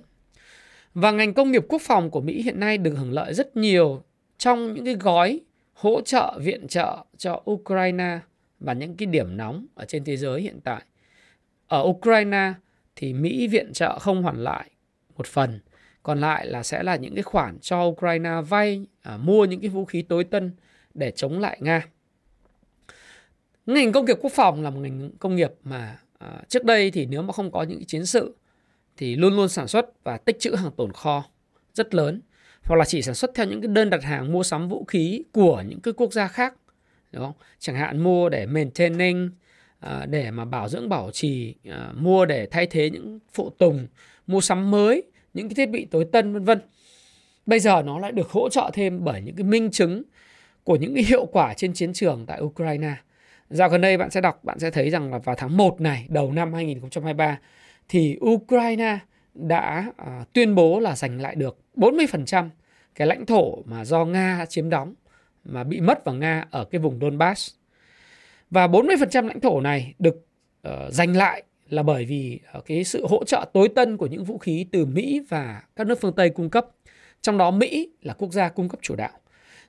Và 0.94 1.10
ngành 1.10 1.34
công 1.34 1.52
nghiệp 1.52 1.64
quốc 1.68 1.82
phòng 1.82 2.10
của 2.10 2.20
Mỹ 2.20 2.42
hiện 2.42 2.60
nay 2.60 2.78
được 2.78 2.94
hưởng 2.96 3.12
lợi 3.12 3.34
rất 3.34 3.56
nhiều 3.56 4.02
trong 4.38 4.74
những 4.74 4.84
cái 4.84 4.94
gói 4.94 5.40
hỗ 5.76 6.00
trợ 6.00 6.38
viện 6.42 6.68
trợ 6.68 7.04
cho 7.16 7.42
Ukraine 7.50 8.18
và 8.60 8.72
những 8.72 8.96
cái 8.96 9.06
điểm 9.06 9.36
nóng 9.36 9.66
ở 9.74 9.84
trên 9.84 10.04
thế 10.04 10.16
giới 10.16 10.40
hiện 10.40 10.60
tại. 10.64 10.82
Ở 11.66 11.82
Ukraine 11.82 12.52
thì 12.96 13.12
Mỹ 13.12 13.48
viện 13.48 13.72
trợ 13.72 13.98
không 13.98 14.22
hoàn 14.22 14.44
lại 14.44 14.70
một 15.16 15.26
phần, 15.26 15.60
còn 16.02 16.20
lại 16.20 16.46
là 16.46 16.62
sẽ 16.62 16.82
là 16.82 16.96
những 16.96 17.14
cái 17.14 17.22
khoản 17.22 17.58
cho 17.58 17.84
Ukraine 17.84 18.30
vay 18.48 18.86
à, 19.02 19.16
mua 19.16 19.44
những 19.44 19.60
cái 19.60 19.70
vũ 19.70 19.84
khí 19.84 20.02
tối 20.02 20.24
tân 20.24 20.52
để 20.94 21.10
chống 21.10 21.38
lại 21.38 21.58
Nga. 21.60 21.86
Ngành 23.66 23.92
công 23.92 24.04
nghiệp 24.04 24.16
quốc 24.20 24.32
phòng 24.32 24.62
là 24.62 24.70
một 24.70 24.80
ngành 24.80 25.10
công 25.18 25.36
nghiệp 25.36 25.52
mà 25.62 25.98
à, 26.18 26.42
trước 26.48 26.64
đây 26.64 26.90
thì 26.90 27.06
nếu 27.06 27.22
mà 27.22 27.32
không 27.32 27.50
có 27.50 27.62
những 27.62 27.78
cái 27.78 27.84
chiến 27.84 28.06
sự 28.06 28.36
thì 28.96 29.16
luôn 29.16 29.36
luôn 29.36 29.48
sản 29.48 29.68
xuất 29.68 30.04
và 30.04 30.18
tích 30.18 30.36
trữ 30.40 30.54
hàng 30.54 30.72
tồn 30.76 30.92
kho 30.92 31.24
rất 31.74 31.94
lớn 31.94 32.20
hoặc 32.66 32.76
là 32.76 32.84
chỉ 32.84 33.02
sản 33.02 33.14
xuất 33.14 33.30
theo 33.34 33.46
những 33.46 33.60
cái 33.60 33.68
đơn 33.68 33.90
đặt 33.90 34.02
hàng 34.02 34.32
mua 34.32 34.42
sắm 34.42 34.68
vũ 34.68 34.84
khí 34.84 35.24
của 35.32 35.62
những 35.68 35.80
cái 35.80 35.94
quốc 35.96 36.12
gia 36.12 36.28
khác 36.28 36.54
đúng 37.12 37.24
không? 37.24 37.34
Chẳng 37.58 37.76
hạn 37.76 38.02
mua 38.02 38.28
để 38.28 38.46
maintaining 38.46 39.30
à, 39.80 40.06
để 40.06 40.30
mà 40.30 40.44
bảo 40.44 40.68
dưỡng 40.68 40.88
bảo 40.88 41.10
trì, 41.12 41.54
à, 41.64 41.92
mua 41.94 42.24
để 42.24 42.46
thay 42.46 42.66
thế 42.66 42.90
những 42.90 43.18
phụ 43.32 43.50
tùng, 43.50 43.86
mua 44.26 44.40
sắm 44.40 44.70
mới, 44.70 45.02
những 45.34 45.48
cái 45.48 45.54
thiết 45.54 45.66
bị 45.66 45.84
tối 45.90 46.06
tân 46.12 46.32
vân 46.32 46.44
vân. 46.44 46.60
Bây 47.46 47.60
giờ 47.60 47.82
nó 47.82 47.98
lại 47.98 48.12
được 48.12 48.30
hỗ 48.30 48.48
trợ 48.48 48.70
thêm 48.74 49.04
bởi 49.04 49.20
những 49.20 49.36
cái 49.36 49.44
minh 49.44 49.70
chứng 49.70 50.02
của 50.64 50.76
những 50.76 50.94
cái 50.94 51.04
hiệu 51.04 51.26
quả 51.26 51.54
trên 51.54 51.72
chiến 51.72 51.92
trường 51.92 52.26
tại 52.26 52.40
Ukraine. 52.42 52.94
Dạo 53.50 53.68
gần 53.68 53.80
đây 53.80 53.96
bạn 53.96 54.10
sẽ 54.10 54.20
đọc, 54.20 54.44
bạn 54.44 54.58
sẽ 54.58 54.70
thấy 54.70 54.90
rằng 54.90 55.12
là 55.12 55.18
vào 55.18 55.36
tháng 55.38 55.56
1 55.56 55.80
này, 55.80 56.06
đầu 56.08 56.32
năm 56.32 56.52
2023 56.52 57.38
thì 57.88 58.18
Ukraine 58.24 58.98
đã 59.36 59.92
à, 59.96 60.24
tuyên 60.32 60.54
bố 60.54 60.80
là 60.80 60.96
giành 60.96 61.20
lại 61.20 61.34
được 61.34 61.58
40% 61.76 62.48
cái 62.94 63.06
lãnh 63.06 63.26
thổ 63.26 63.62
mà 63.64 63.84
do 63.84 64.04
Nga 64.04 64.46
chiếm 64.48 64.70
đóng 64.70 64.94
mà 65.44 65.64
bị 65.64 65.80
mất 65.80 66.04
vào 66.04 66.14
Nga 66.14 66.44
ở 66.50 66.64
cái 66.64 66.78
vùng 66.78 67.00
Donbass. 67.00 67.54
Và 68.50 68.66
40% 68.66 69.26
lãnh 69.26 69.40
thổ 69.40 69.60
này 69.60 69.94
được 69.98 70.26
uh, 70.68 70.72
giành 70.90 71.16
lại 71.16 71.42
là 71.68 71.82
bởi 71.82 72.04
vì 72.04 72.40
uh, 72.58 72.64
cái 72.66 72.84
sự 72.84 73.06
hỗ 73.06 73.24
trợ 73.24 73.50
tối 73.52 73.68
tân 73.68 73.96
của 73.96 74.06
những 74.06 74.24
vũ 74.24 74.38
khí 74.38 74.66
từ 74.72 74.86
Mỹ 74.86 75.20
và 75.28 75.62
các 75.76 75.86
nước 75.86 76.00
phương 76.00 76.14
Tây 76.14 76.30
cung 76.30 76.50
cấp. 76.50 76.66
Trong 77.22 77.38
đó 77.38 77.50
Mỹ 77.50 77.90
là 78.02 78.14
quốc 78.14 78.32
gia 78.32 78.48
cung 78.48 78.68
cấp 78.68 78.80
chủ 78.82 78.96
đạo. 78.96 79.18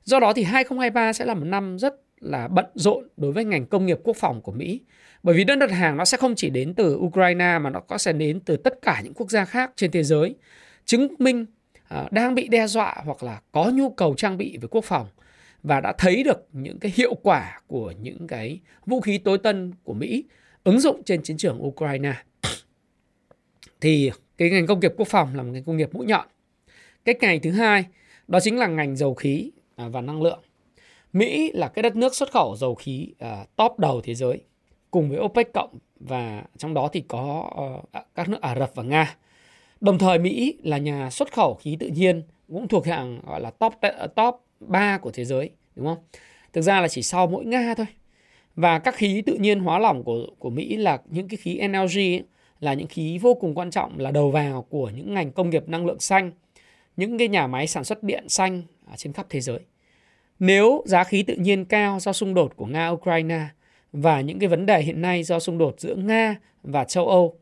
Do 0.03 0.19
đó 0.19 0.33
thì 0.33 0.43
2023 0.43 1.13
sẽ 1.13 1.25
là 1.25 1.33
một 1.33 1.45
năm 1.45 1.79
rất 1.79 1.95
là 2.19 2.47
bận 2.47 2.65
rộn 2.73 3.07
đối 3.17 3.31
với 3.31 3.45
ngành 3.45 3.65
công 3.65 3.85
nghiệp 3.85 3.99
quốc 4.03 4.17
phòng 4.17 4.41
của 4.41 4.51
Mỹ. 4.51 4.81
Bởi 5.23 5.35
vì 5.35 5.43
đơn 5.43 5.59
đặt 5.59 5.71
hàng 5.71 5.97
nó 5.97 6.05
sẽ 6.05 6.17
không 6.17 6.35
chỉ 6.35 6.49
đến 6.49 6.73
từ 6.73 6.95
Ukraine 6.95 7.59
mà 7.59 7.69
nó 7.69 7.79
có 7.79 7.97
sẽ 7.97 8.13
đến 8.13 8.39
từ 8.39 8.57
tất 8.57 8.81
cả 8.81 9.01
những 9.03 9.13
quốc 9.13 9.31
gia 9.31 9.45
khác 9.45 9.71
trên 9.75 9.91
thế 9.91 10.03
giới. 10.03 10.35
Chứng 10.85 11.07
minh 11.19 11.45
uh, 11.99 12.11
đang 12.11 12.35
bị 12.35 12.47
đe 12.47 12.67
dọa 12.67 12.95
hoặc 13.05 13.23
là 13.23 13.41
có 13.51 13.71
nhu 13.73 13.89
cầu 13.89 14.13
trang 14.17 14.37
bị 14.37 14.57
về 14.61 14.67
quốc 14.71 14.85
phòng 14.85 15.07
và 15.63 15.81
đã 15.81 15.93
thấy 15.97 16.23
được 16.23 16.47
những 16.51 16.79
cái 16.79 16.91
hiệu 16.95 17.13
quả 17.13 17.61
của 17.67 17.93
những 18.01 18.27
cái 18.27 18.59
vũ 18.85 19.01
khí 19.01 19.17
tối 19.17 19.37
tân 19.37 19.73
của 19.83 19.93
Mỹ 19.93 20.23
ứng 20.63 20.79
dụng 20.79 21.03
trên 21.03 21.23
chiến 21.23 21.37
trường 21.37 21.65
Ukraine. 21.65 22.13
Thì 23.81 24.11
cái 24.37 24.49
ngành 24.49 24.67
công 24.67 24.79
nghiệp 24.79 24.93
quốc 24.97 25.07
phòng 25.07 25.35
là 25.35 25.43
một 25.43 25.51
ngành 25.51 25.63
công 25.63 25.77
nghiệp 25.77 25.89
mũi 25.93 26.05
nhọn. 26.05 26.27
Cái 27.05 27.15
ngành 27.21 27.41
thứ 27.41 27.51
hai 27.51 27.85
đó 28.27 28.39
chính 28.39 28.57
là 28.57 28.67
ngành 28.67 28.95
dầu 28.95 29.13
khí 29.13 29.51
à, 29.75 29.87
và 29.87 30.01
năng 30.01 30.21
lượng. 30.21 30.39
Mỹ 31.13 31.51
là 31.53 31.67
cái 31.67 31.83
đất 31.83 31.95
nước 31.95 32.15
xuất 32.15 32.31
khẩu 32.31 32.55
dầu 32.55 32.75
khí 32.75 33.13
uh, 33.25 33.55
top 33.55 33.79
đầu 33.79 34.01
thế 34.01 34.15
giới 34.15 34.41
cùng 34.91 35.09
với 35.09 35.19
OPEC 35.19 35.53
cộng 35.53 35.77
và 35.99 36.43
trong 36.57 36.73
đó 36.73 36.89
thì 36.93 37.03
có 37.07 37.51
uh, 37.75 38.03
các 38.15 38.29
nước 38.29 38.41
Ả 38.41 38.55
Rập 38.59 38.75
và 38.75 38.83
Nga. 38.83 39.15
Đồng 39.81 39.97
thời 39.97 40.19
Mỹ 40.19 40.57
là 40.63 40.77
nhà 40.77 41.09
xuất 41.09 41.33
khẩu 41.33 41.53
khí 41.53 41.77
tự 41.79 41.87
nhiên 41.87 42.23
cũng 42.47 42.67
thuộc 42.67 42.85
hạng 42.85 43.19
gọi 43.27 43.41
là 43.41 43.51
top 43.51 43.73
ờ, 43.81 44.07
top 44.07 44.35
3 44.59 44.97
của 44.97 45.11
thế 45.11 45.25
giới, 45.25 45.49
đúng 45.75 45.85
không? 45.85 45.97
Thực 46.53 46.61
ra 46.61 46.81
là 46.81 46.87
chỉ 46.87 47.01
sau 47.03 47.27
mỗi 47.27 47.45
Nga 47.45 47.73
thôi. 47.77 47.85
Và 48.55 48.79
các 48.79 48.95
khí 48.95 49.23
tự 49.25 49.33
nhiên 49.33 49.59
hóa 49.59 49.79
lỏng 49.79 50.03
của 50.03 50.27
của 50.39 50.49
Mỹ 50.49 50.77
là 50.77 51.01
những 51.05 51.27
cái 51.27 51.37
khí 51.37 51.59
LNG 51.67 51.97
ấy, 51.97 52.23
là 52.59 52.73
những 52.73 52.87
khí 52.87 53.17
vô 53.17 53.33
cùng 53.33 53.55
quan 53.55 53.71
trọng 53.71 53.99
là 53.99 54.11
đầu 54.11 54.31
vào 54.31 54.61
của 54.69 54.91
những 54.95 55.13
ngành 55.13 55.31
công 55.31 55.49
nghiệp 55.49 55.69
năng 55.69 55.85
lượng 55.85 55.99
xanh, 55.99 56.31
những 56.97 57.17
cái 57.17 57.27
nhà 57.27 57.47
máy 57.47 57.67
sản 57.67 57.83
xuất 57.83 58.03
điện 58.03 58.29
xanh 58.29 58.63
à, 58.85 58.93
trên 58.97 59.13
khắp 59.13 59.25
thế 59.29 59.41
giới. 59.41 59.59
Nếu 60.39 60.83
giá 60.85 61.03
khí 61.03 61.23
tự 61.23 61.35
nhiên 61.35 61.65
cao 61.65 61.99
do 61.99 62.13
xung 62.13 62.33
đột 62.33 62.55
của 62.55 62.65
Nga 62.65 62.87
Ukraine 62.87 63.47
và 63.91 64.21
những 64.21 64.39
cái 64.39 64.49
vấn 64.49 64.65
đề 64.65 64.81
hiện 64.81 65.01
nay 65.01 65.23
do 65.23 65.39
xung 65.39 65.57
đột 65.57 65.75
giữa 65.77 65.95
Nga 65.95 66.35
và 66.63 66.83
châu 66.83 67.07
Âu 67.07 67.39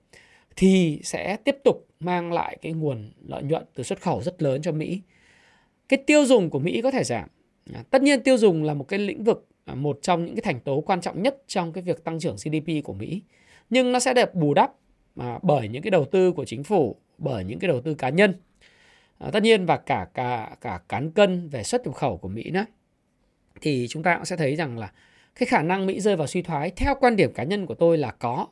thì 0.55 0.99
sẽ 1.03 1.37
tiếp 1.43 1.57
tục 1.63 1.87
mang 1.99 2.33
lại 2.33 2.57
cái 2.61 2.71
nguồn 2.71 3.11
lợi 3.27 3.43
nhuận 3.43 3.63
từ 3.73 3.83
xuất 3.83 4.01
khẩu 4.01 4.21
rất 4.21 4.41
lớn 4.41 4.61
cho 4.61 4.71
Mỹ. 4.71 5.01
Cái 5.89 5.97
tiêu 6.05 6.25
dùng 6.25 6.49
của 6.49 6.59
Mỹ 6.59 6.81
có 6.81 6.91
thể 6.91 7.03
giảm. 7.03 7.29
Tất 7.89 8.01
nhiên 8.01 8.23
tiêu 8.23 8.37
dùng 8.37 8.63
là 8.63 8.73
một 8.73 8.87
cái 8.87 8.99
lĩnh 8.99 9.23
vực 9.23 9.47
à, 9.65 9.75
một 9.75 9.99
trong 10.01 10.25
những 10.25 10.35
cái 10.35 10.41
thành 10.41 10.59
tố 10.59 10.81
quan 10.81 11.01
trọng 11.01 11.21
nhất 11.21 11.43
trong 11.47 11.73
cái 11.73 11.83
việc 11.83 12.03
tăng 12.03 12.19
trưởng 12.19 12.35
GDP 12.35 12.83
của 12.83 12.93
Mỹ. 12.93 13.21
Nhưng 13.69 13.91
nó 13.91 13.99
sẽ 13.99 14.13
được 14.13 14.35
bù 14.35 14.53
đắp 14.53 14.71
à, 15.15 15.39
bởi 15.41 15.67
những 15.67 15.81
cái 15.81 15.91
đầu 15.91 16.05
tư 16.05 16.31
của 16.31 16.45
chính 16.45 16.63
phủ, 16.63 16.95
bởi 17.17 17.43
những 17.43 17.59
cái 17.59 17.67
đầu 17.67 17.81
tư 17.81 17.93
cá 17.93 18.09
nhân. 18.09 18.33
À, 19.17 19.29
tất 19.33 19.43
nhiên 19.43 19.65
và 19.65 19.77
cả 19.77 20.07
cả 20.13 20.55
cả 20.61 20.79
cán 20.89 21.11
cân 21.11 21.49
về 21.49 21.63
xuất 21.63 21.85
nhập 21.85 21.95
khẩu 21.95 22.17
của 22.17 22.27
Mỹ 22.27 22.51
nữa 22.51 22.65
thì 23.61 23.87
chúng 23.89 24.03
ta 24.03 24.15
cũng 24.15 24.25
sẽ 24.25 24.35
thấy 24.35 24.55
rằng 24.55 24.77
là 24.77 24.91
cái 25.35 25.47
khả 25.47 25.61
năng 25.61 25.85
Mỹ 25.85 25.99
rơi 25.99 26.15
vào 26.15 26.27
suy 26.27 26.41
thoái, 26.41 26.71
theo 26.75 26.95
quan 26.99 27.15
điểm 27.15 27.33
cá 27.33 27.43
nhân 27.43 27.65
của 27.65 27.75
tôi 27.75 27.97
là 27.97 28.11
có, 28.11 28.47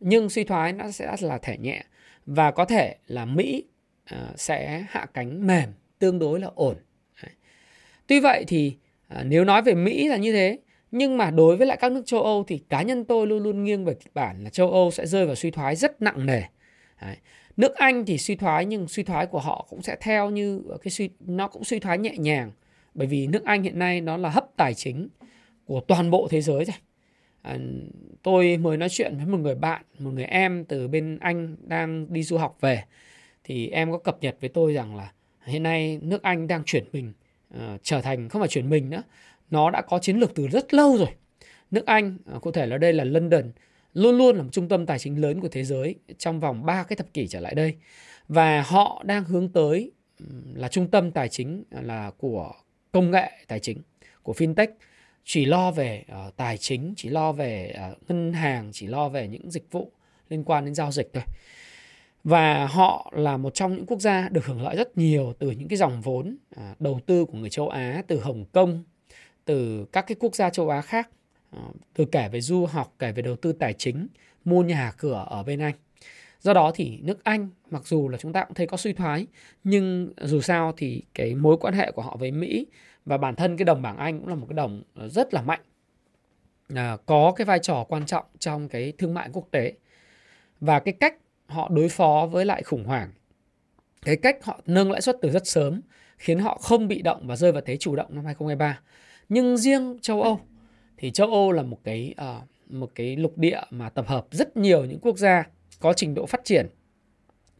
nhưng 0.00 0.30
suy 0.30 0.44
thoái 0.44 0.72
nó 0.72 0.90
sẽ 0.90 1.16
là 1.20 1.38
thể 1.38 1.58
nhẹ 1.58 1.84
và 2.26 2.50
có 2.50 2.64
thể 2.64 2.96
là 3.06 3.24
Mỹ 3.24 3.64
ờ, 4.10 4.32
sẽ 4.36 4.84
hạ 4.88 5.06
cánh 5.14 5.46
mềm, 5.46 5.68
tương 5.98 6.18
đối 6.18 6.40
là 6.40 6.48
ổn. 6.54 6.76
Tuy 8.06 8.20
vậy 8.20 8.44
thì 8.48 8.76
ờ, 9.08 9.24
nếu 9.24 9.44
nói 9.44 9.62
về 9.62 9.74
Mỹ 9.74 10.08
là 10.08 10.16
như 10.16 10.32
thế, 10.32 10.58
nhưng 10.90 11.16
mà 11.16 11.30
đối 11.30 11.56
với 11.56 11.66
lại 11.66 11.76
các 11.80 11.92
nước 11.92 12.02
châu 12.06 12.22
Âu 12.22 12.44
thì 12.48 12.62
cá 12.68 12.82
nhân 12.82 13.04
tôi 13.04 13.26
luôn 13.26 13.42
luôn 13.42 13.64
nghiêng 13.64 13.84
về 13.84 13.94
kịch 13.94 14.14
bản 14.14 14.44
là 14.44 14.50
châu 14.50 14.70
Âu 14.70 14.90
sẽ 14.90 15.06
rơi 15.06 15.26
vào 15.26 15.34
suy 15.34 15.50
thoái 15.50 15.76
rất 15.76 16.02
nặng 16.02 16.26
nề. 16.26 16.42
Đấy. 17.02 17.16
Nước 17.56 17.74
Anh 17.74 18.04
thì 18.04 18.18
suy 18.18 18.36
thoái 18.36 18.64
nhưng 18.64 18.88
suy 18.88 19.02
thoái 19.02 19.26
của 19.26 19.38
họ 19.38 19.66
cũng 19.70 19.82
sẽ 19.82 19.96
theo 20.00 20.30
như 20.30 20.62
cái 20.82 20.90
suy, 20.90 21.10
nó 21.20 21.48
cũng 21.48 21.64
suy 21.64 21.78
thoái 21.78 21.98
nhẹ 21.98 22.14
nhàng 22.16 22.50
bởi 22.94 23.06
vì 23.06 23.26
nước 23.26 23.44
Anh 23.44 23.62
hiện 23.62 23.78
nay 23.78 24.00
nó 24.00 24.16
là 24.16 24.28
hấp 24.28 24.46
tài 24.56 24.74
chính 24.74 25.08
của 25.64 25.80
toàn 25.80 26.10
bộ 26.10 26.28
thế 26.30 26.40
giới 26.40 26.64
rồi. 26.64 26.76
À, 27.42 27.58
tôi 28.22 28.56
mới 28.56 28.76
nói 28.76 28.88
chuyện 28.88 29.16
với 29.16 29.26
một 29.26 29.38
người 29.38 29.54
bạn, 29.54 29.82
một 29.98 30.10
người 30.10 30.24
em 30.24 30.64
từ 30.64 30.88
bên 30.88 31.18
Anh 31.18 31.56
đang 31.60 32.12
đi 32.12 32.22
du 32.22 32.38
học 32.38 32.56
về 32.60 32.84
thì 33.44 33.68
em 33.68 33.92
có 33.92 33.98
cập 33.98 34.18
nhật 34.20 34.36
với 34.40 34.48
tôi 34.48 34.74
rằng 34.74 34.96
là 34.96 35.12
hiện 35.44 35.62
nay 35.62 35.98
nước 36.02 36.22
Anh 36.22 36.46
đang 36.46 36.62
chuyển 36.64 36.84
mình 36.92 37.12
uh, 37.54 37.60
trở 37.82 38.00
thành 38.00 38.28
không 38.28 38.40
phải 38.42 38.48
chuyển 38.48 38.70
mình 38.70 38.90
nữa, 38.90 39.02
nó 39.50 39.70
đã 39.70 39.82
có 39.82 39.98
chiến 39.98 40.16
lược 40.16 40.34
từ 40.34 40.48
rất 40.48 40.74
lâu 40.74 40.96
rồi. 40.96 41.08
Nước 41.70 41.86
Anh, 41.86 42.18
uh, 42.36 42.42
cụ 42.42 42.50
thể 42.50 42.66
là 42.66 42.78
đây 42.78 42.92
là 42.92 43.04
London, 43.04 43.52
luôn 43.94 44.18
luôn 44.18 44.36
là 44.36 44.42
một 44.42 44.48
trung 44.52 44.68
tâm 44.68 44.86
tài 44.86 44.98
chính 44.98 45.20
lớn 45.20 45.40
của 45.40 45.48
thế 45.48 45.64
giới 45.64 45.94
trong 46.18 46.40
vòng 46.40 46.66
3 46.66 46.82
cái 46.82 46.96
thập 46.96 47.14
kỷ 47.14 47.26
trở 47.26 47.40
lại 47.40 47.54
đây. 47.54 47.74
Và 48.28 48.62
họ 48.62 49.02
đang 49.06 49.24
hướng 49.24 49.48
tới 49.48 49.90
là 50.54 50.68
trung 50.68 50.90
tâm 50.90 51.10
tài 51.10 51.28
chính 51.28 51.64
à, 51.70 51.80
là 51.82 52.10
của 52.18 52.52
công 52.92 53.10
nghệ 53.10 53.30
tài 53.48 53.60
chính, 53.60 53.78
của 54.22 54.32
fintech 54.32 54.66
chỉ 55.24 55.44
lo 55.44 55.70
về 55.70 56.04
uh, 56.12 56.36
tài 56.36 56.58
chính, 56.58 56.94
chỉ 56.96 57.08
lo 57.08 57.32
về 57.32 57.74
uh, 57.92 58.10
ngân 58.10 58.32
hàng, 58.32 58.70
chỉ 58.72 58.86
lo 58.86 59.08
về 59.08 59.28
những 59.28 59.50
dịch 59.50 59.66
vụ 59.70 59.92
liên 60.28 60.44
quan 60.44 60.64
đến 60.64 60.74
giao 60.74 60.92
dịch 60.92 61.10
thôi. 61.12 61.22
Và 62.24 62.66
họ 62.66 63.12
là 63.16 63.36
một 63.36 63.54
trong 63.54 63.76
những 63.76 63.86
quốc 63.86 64.00
gia 64.00 64.28
được 64.28 64.46
hưởng 64.46 64.62
lợi 64.62 64.76
rất 64.76 64.98
nhiều 64.98 65.32
từ 65.38 65.50
những 65.50 65.68
cái 65.68 65.76
dòng 65.76 66.00
vốn 66.00 66.36
uh, 66.56 66.80
đầu 66.80 67.00
tư 67.06 67.24
của 67.24 67.38
người 67.38 67.50
châu 67.50 67.68
Á, 67.68 68.02
từ 68.06 68.20
Hồng 68.20 68.44
Kông, 68.52 68.84
từ 69.44 69.86
các 69.92 70.04
cái 70.06 70.16
quốc 70.20 70.34
gia 70.34 70.50
châu 70.50 70.68
Á 70.68 70.80
khác, 70.80 71.10
uh, 71.56 71.76
từ 71.94 72.04
kể 72.04 72.28
về 72.28 72.40
du 72.40 72.66
học, 72.66 72.94
kể 72.98 73.12
về 73.12 73.22
đầu 73.22 73.36
tư 73.36 73.52
tài 73.52 73.72
chính, 73.72 74.06
mua 74.44 74.62
nhà 74.62 74.92
cửa 74.98 75.26
ở 75.30 75.42
bên 75.42 75.60
Anh. 75.60 75.74
Do 76.42 76.52
đó 76.52 76.72
thì 76.74 76.98
nước 77.02 77.24
Anh 77.24 77.48
mặc 77.70 77.86
dù 77.86 78.08
là 78.08 78.18
chúng 78.18 78.32
ta 78.32 78.44
cũng 78.44 78.54
thấy 78.54 78.66
có 78.66 78.76
suy 78.76 78.92
thoái 78.92 79.26
nhưng 79.64 80.12
dù 80.20 80.40
sao 80.40 80.72
thì 80.76 81.02
cái 81.14 81.34
mối 81.34 81.56
quan 81.60 81.74
hệ 81.74 81.92
của 81.92 82.02
họ 82.02 82.16
với 82.16 82.30
Mỹ 82.30 82.66
và 83.04 83.18
bản 83.18 83.34
thân 83.34 83.56
cái 83.56 83.64
đồng 83.64 83.82
bảng 83.82 83.96
Anh 83.96 84.18
cũng 84.18 84.28
là 84.28 84.34
một 84.34 84.46
cái 84.48 84.54
đồng 84.54 84.82
ờ, 84.94 85.08
rất 85.08 85.34
là 85.34 85.42
mạnh. 85.42 85.60
À, 86.74 86.96
có 87.06 87.32
cái 87.36 87.44
vai 87.44 87.58
trò 87.58 87.84
quan 87.88 88.06
trọng 88.06 88.24
trong 88.38 88.68
cái 88.68 88.92
thương 88.98 89.14
mại 89.14 89.28
quốc 89.32 89.48
tế 89.50 89.72
và 90.60 90.80
cái 90.80 90.94
cách 91.00 91.14
họ 91.46 91.68
đối 91.68 91.88
phó 91.88 92.28
với 92.32 92.44
lại 92.44 92.62
khủng 92.62 92.84
hoảng. 92.84 93.10
Cái 94.04 94.16
cách 94.16 94.44
họ 94.44 94.60
nâng 94.66 94.90
lãi 94.90 95.00
suất 95.00 95.16
từ 95.22 95.30
rất 95.30 95.46
sớm 95.46 95.80
khiến 96.18 96.38
họ 96.38 96.58
không 96.62 96.88
bị 96.88 97.02
động 97.02 97.26
và 97.26 97.36
rơi 97.36 97.52
vào 97.52 97.62
thế 97.66 97.76
chủ 97.76 97.96
động 97.96 98.06
năm 98.10 98.24
2023 98.24 98.80
nhưng 99.28 99.56
riêng 99.56 99.98
châu 100.02 100.22
Âu 100.22 100.40
thì 100.96 101.10
châu 101.10 101.30
Âu 101.30 101.52
là 101.52 101.62
một 101.62 101.78
cái 101.84 102.14
uh, 102.20 102.72
một 102.72 102.90
cái 102.94 103.16
lục 103.16 103.38
địa 103.38 103.60
mà 103.70 103.90
tập 103.90 104.08
hợp 104.08 104.26
rất 104.30 104.56
nhiều 104.56 104.84
những 104.84 104.98
quốc 104.98 105.18
gia 105.18 105.44
có 105.82 105.92
trình 105.92 106.14
độ 106.14 106.26
phát 106.26 106.44
triển 106.44 106.66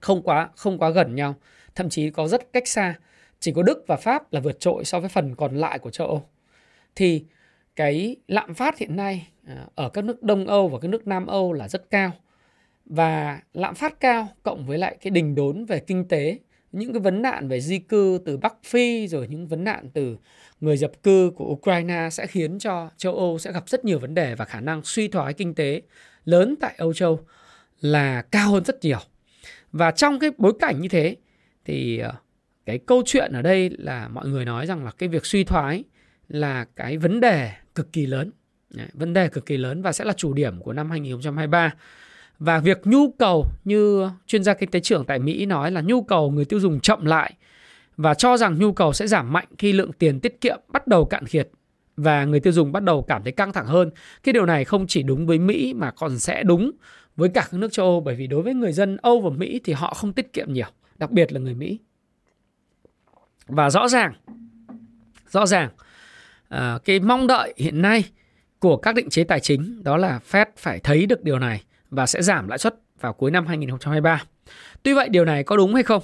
không 0.01 0.23
quá 0.23 0.49
không 0.57 0.79
quá 0.79 0.91
gần 0.91 1.15
nhau 1.15 1.35
thậm 1.75 1.89
chí 1.89 2.11
có 2.11 2.29
rất 2.29 2.53
cách 2.53 2.69
xa 2.69 2.95
chỉ 3.43 3.53
có 3.53 3.63
Đức 3.63 3.85
và 3.87 3.97
Pháp 3.97 4.33
là 4.33 4.41
vượt 4.41 4.61
trội 4.61 4.85
so 4.85 5.01
với 5.01 5.09
phần 5.09 5.35
còn 5.35 5.57
lại 5.57 5.79
của 5.79 5.91
châu 5.91 6.07
Âu. 6.07 6.23
Thì 6.97 7.25
cái 7.77 8.17
lạm 8.29 8.55
phát 8.55 8.79
hiện 8.79 8.97
nay 8.97 9.29
à, 9.47 9.67
ở 9.75 9.89
các 9.89 10.05
nước 10.05 10.23
Đông 10.23 10.47
Âu 10.47 10.69
và 10.69 10.79
các 10.79 10.89
nước 10.89 11.07
Nam 11.07 11.27
Âu 11.27 11.53
là 11.53 11.69
rất 11.69 11.91
cao. 11.91 12.13
Và 12.87 13.41
lạm 13.53 13.75
phát 13.75 14.01
cao 14.01 14.29
cộng 14.43 14.67
với 14.67 14.79
lại 14.79 14.97
cái 15.01 15.11
đình 15.11 15.35
đốn 15.35 15.65
về 15.65 15.81
kinh 15.81 16.09
tế, 16.09 16.39
những 16.73 16.93
cái 16.93 17.01
vấn 17.01 17.23
nạn 17.23 17.49
về 17.49 17.61
di 17.61 17.79
cư 17.79 18.19
từ 18.25 18.37
Bắc 18.37 18.55
Phi 18.65 19.09
rồi 19.09 19.29
những 19.29 19.47
vấn 19.47 19.65
nạn 19.65 19.91
từ 19.95 20.17
người 20.61 20.79
nhập 20.79 20.93
cư 21.03 21.33
của 21.37 21.45
Ukraine 21.45 22.09
sẽ 22.13 22.27
khiến 22.27 22.59
cho 22.59 22.91
châu 22.97 23.15
Âu 23.15 23.39
sẽ 23.39 23.53
gặp 23.53 23.69
rất 23.69 23.85
nhiều 23.85 23.99
vấn 23.99 24.15
đề 24.15 24.35
và 24.35 24.45
khả 24.45 24.61
năng 24.61 24.83
suy 24.85 25.09
thoái 25.09 25.35
kinh 25.35 25.55
tế 25.55 25.83
lớn 26.25 26.55
tại 26.61 26.75
Âu 26.79 26.93
Châu 26.93 27.21
là 27.83 28.23
cao 28.23 28.51
hơn 28.51 28.65
rất 28.65 28.85
nhiều. 28.85 29.01
Và 29.73 29.91
trong 29.91 30.19
cái 30.19 30.31
bối 30.39 30.53
cảnh 30.61 30.81
như 30.81 30.89
thế 30.89 31.17
thì 31.65 31.99
ờ, 31.99 32.13
cái 32.67 32.79
câu 32.79 33.03
chuyện 33.07 33.33
ở 33.33 33.43
đây 33.43 33.71
là 33.79 34.09
mọi 34.09 34.29
người 34.29 34.45
nói 34.45 34.67
rằng 34.67 34.85
là 34.85 34.91
cái 34.91 35.09
việc 35.09 35.27
suy 35.27 35.45
thoái 35.45 35.85
là 36.29 36.65
cái 36.77 36.99
vấn 36.99 37.21
đề 37.21 37.51
cực 37.75 37.93
kỳ 37.93 38.07
lớn 38.07 38.31
Đấy, 38.75 38.87
vấn 38.93 39.13
đề 39.13 39.29
cực 39.29 39.47
kỳ 39.47 39.57
lớn 39.57 39.83
và 39.83 39.93
sẽ 39.93 40.05
là 40.05 40.13
chủ 40.13 40.33
điểm 40.33 40.61
của 40.61 40.73
năm 40.73 40.91
2023 40.91 41.75
và 42.39 42.59
việc 42.59 42.81
nhu 42.85 43.11
cầu 43.19 43.47
như 43.65 44.09
chuyên 44.27 44.45
gia 44.45 44.55
kinh 44.55 44.71
tế 44.71 44.81
trưởng 44.81 45.05
tại 45.05 45.19
Mỹ 45.19 45.47
nói 45.47 45.71
là 45.71 45.81
nhu 45.81 46.03
cầu 46.03 46.31
người 46.31 46.45
tiêu 46.45 46.61
dùng 46.61 46.81
chậm 46.81 47.05
lại 47.05 47.35
và 47.97 48.15
cho 48.15 48.37
rằng 48.37 48.59
nhu 48.59 48.73
cầu 48.73 48.93
sẽ 48.93 49.07
giảm 49.07 49.33
mạnh 49.33 49.47
khi 49.59 49.73
lượng 49.73 49.93
tiền 49.93 50.21
tiết 50.21 50.41
kiệm 50.41 50.61
bắt 50.69 50.87
đầu 50.87 51.05
cạn 51.05 51.27
kiệt 51.27 51.49
và 51.97 52.25
người 52.25 52.41
tiêu 52.41 52.53
dùng 52.53 52.73
bắt 52.73 52.83
đầu 52.83 53.03
cảm 53.03 53.23
thấy 53.23 53.33
căng 53.33 53.53
thẳng 53.53 53.67
hơn. 53.67 53.91
Cái 54.23 54.33
điều 54.33 54.47
này 54.47 54.65
không 54.65 54.87
chỉ 54.87 55.03
đúng 55.03 55.27
với 55.27 55.39
Mỹ 55.39 55.75
mà 55.75 55.91
còn 55.91 56.19
sẽ 56.19 56.43
đúng 56.43 56.71
với 57.17 57.29
cả 57.29 57.49
các 57.51 57.59
nước 57.59 57.73
châu 57.73 57.87
Âu 57.87 58.01
bởi 58.01 58.15
vì 58.15 58.27
đối 58.27 58.43
với 58.43 58.55
người 58.55 58.73
dân 58.73 58.97
Âu 58.97 59.21
và 59.21 59.31
Mỹ 59.31 59.61
thì 59.65 59.73
họ 59.73 59.95
không 59.95 60.13
tiết 60.13 60.33
kiệm 60.33 60.53
nhiều, 60.53 60.69
đặc 60.99 61.11
biệt 61.11 61.33
là 61.33 61.41
người 61.41 61.55
Mỹ 61.55 61.79
và 63.47 63.71
rõ 63.71 63.89
ràng 63.89 64.13
rõ 65.29 65.47
ràng 65.47 65.71
à, 66.49 66.79
cái 66.85 67.01
mong 67.01 67.27
đợi 67.27 67.55
hiện 67.57 67.83
nay 67.83 68.05
của 68.59 68.77
các 68.77 68.95
định 68.95 69.11
chế 69.11 69.25
tài 69.25 69.41
chính 69.41 69.83
đó 69.85 69.97
là 69.97 70.21
Fed 70.31 70.47
phải 70.57 70.79
thấy 70.79 71.07
được 71.07 71.25
điều 71.25 71.39
này 71.39 71.63
và 71.91 72.07
sẽ 72.07 72.23
giảm 72.23 72.49
lãi 72.49 72.59
suất 72.59 72.75
vào 73.01 73.13
cuối 73.13 73.31
năm 73.31 73.47
2023. 73.47 74.23
Tuy 74.83 74.93
vậy 74.93 75.09
điều 75.09 75.25
này 75.25 75.45
có 75.45 75.57
đúng 75.57 75.75
hay 75.75 75.83
không? 75.83 76.03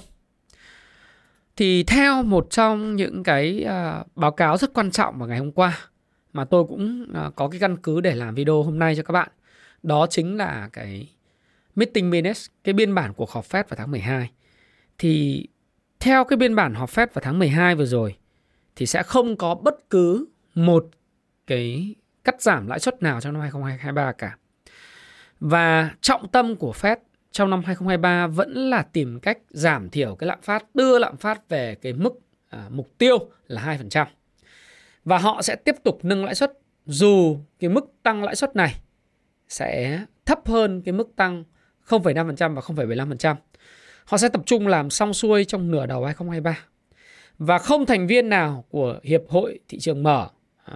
Thì 1.55 1.83
theo 1.83 2.23
một 2.23 2.47
trong 2.49 2.95
những 2.95 3.23
cái 3.23 3.63
à, 3.63 4.03
báo 4.15 4.31
cáo 4.31 4.57
rất 4.57 4.73
quan 4.73 4.91
trọng 4.91 5.19
vào 5.19 5.27
ngày 5.27 5.39
hôm 5.39 5.51
qua 5.51 5.77
mà 6.33 6.45
tôi 6.45 6.63
cũng 6.63 7.07
à, 7.13 7.29
có 7.35 7.47
cái 7.47 7.59
căn 7.59 7.77
cứ 7.77 8.01
để 8.01 8.15
làm 8.15 8.35
video 8.35 8.63
hôm 8.63 8.79
nay 8.79 8.95
cho 8.95 9.03
các 9.03 9.11
bạn, 9.11 9.29
đó 9.83 10.07
chính 10.09 10.37
là 10.37 10.69
cái 10.73 11.09
meeting 11.75 12.09
minutes, 12.09 12.47
cái 12.63 12.73
biên 12.73 12.95
bản 12.95 13.13
cuộc 13.13 13.31
họp 13.31 13.45
Fed 13.45 13.63
vào 13.69 13.77
tháng 13.77 13.91
12. 13.91 14.31
Thì 14.97 15.45
theo 15.99 16.23
cái 16.23 16.37
biên 16.37 16.55
bản 16.55 16.73
họp 16.73 16.89
Fed 16.89 17.07
vào 17.13 17.21
tháng 17.21 17.39
12 17.39 17.75
vừa 17.75 17.85
rồi 17.85 18.15
thì 18.75 18.85
sẽ 18.85 19.03
không 19.03 19.37
có 19.37 19.55
bất 19.55 19.89
cứ 19.89 20.27
một 20.55 20.85
cái 21.47 21.95
cắt 22.23 22.41
giảm 22.41 22.67
lãi 22.67 22.79
suất 22.79 23.03
nào 23.03 23.21
trong 23.21 23.33
năm 23.33 23.41
2023 23.41 24.11
cả. 24.11 24.37
Và 25.39 25.91
trọng 26.01 26.27
tâm 26.27 26.55
của 26.55 26.73
Fed 26.81 26.97
trong 27.31 27.49
năm 27.49 27.63
2023 27.65 28.27
vẫn 28.27 28.53
là 28.53 28.81
tìm 28.81 29.19
cách 29.19 29.37
giảm 29.49 29.89
thiểu 29.89 30.15
cái 30.15 30.27
lạm 30.27 30.41
phát, 30.41 30.75
đưa 30.75 30.99
lạm 30.99 31.17
phát 31.17 31.49
về 31.49 31.75
cái 31.75 31.93
mức 31.93 32.19
à, 32.49 32.65
mục 32.69 32.97
tiêu 32.97 33.17
là 33.47 33.77
2%. 33.77 34.05
Và 35.05 35.17
họ 35.17 35.41
sẽ 35.41 35.55
tiếp 35.55 35.75
tục 35.83 35.99
nâng 36.03 36.25
lãi 36.25 36.35
suất 36.35 36.53
dù 36.85 37.37
cái 37.59 37.69
mức 37.69 37.85
tăng 38.03 38.23
lãi 38.23 38.35
suất 38.35 38.55
này 38.55 38.81
sẽ 39.49 39.99
thấp 40.25 40.47
hơn 40.47 40.81
cái 40.81 40.93
mức 40.93 41.15
tăng 41.15 41.43
0,5% 41.87 42.55
và 42.55 42.61
0,75%. 42.61 43.35
Họ 44.05 44.17
sẽ 44.17 44.29
tập 44.29 44.41
trung 44.45 44.67
làm 44.67 44.89
xong 44.89 45.13
xuôi 45.13 45.45
trong 45.45 45.71
nửa 45.71 45.85
đầu 45.85 46.05
2023. 46.05 46.59
Và 47.37 47.57
không 47.57 47.85
thành 47.85 48.07
viên 48.07 48.29
nào 48.29 48.65
của 48.69 48.99
Hiệp 49.03 49.21
hội 49.29 49.59
Thị 49.67 49.79
trường 49.79 50.03
Mở, 50.03 50.29
à, 50.65 50.75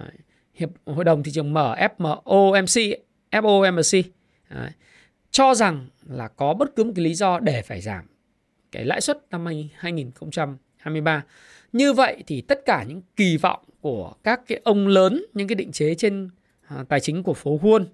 Hiệp 0.53 0.69
Hội 0.85 1.03
đồng 1.03 1.23
Thị 1.23 1.31
trường 1.31 1.53
Mở 1.53 1.75
FOMC, 1.97 2.95
FOMC 3.31 4.03
à, 4.47 4.71
cho 5.31 5.55
rằng 5.55 5.87
là 6.09 6.27
có 6.27 6.53
bất 6.53 6.75
cứ 6.75 6.83
một 6.83 6.91
cái 6.95 7.05
lý 7.05 7.13
do 7.13 7.39
để 7.39 7.61
phải 7.61 7.81
giảm 7.81 8.05
cái 8.71 8.85
lãi 8.85 9.01
suất 9.01 9.17
năm 9.31 9.45
2023. 9.73 11.23
Như 11.73 11.93
vậy 11.93 12.23
thì 12.27 12.41
tất 12.41 12.59
cả 12.65 12.83
những 12.87 13.01
kỳ 13.15 13.37
vọng 13.37 13.59
của 13.81 14.13
các 14.23 14.41
cái 14.47 14.61
ông 14.63 14.87
lớn, 14.87 15.25
những 15.33 15.47
cái 15.47 15.55
định 15.55 15.71
chế 15.71 15.95
trên 15.95 16.29
à, 16.67 16.85
tài 16.89 16.99
chính 16.99 17.23
của 17.23 17.33
phố 17.33 17.59
Wall 17.61 17.85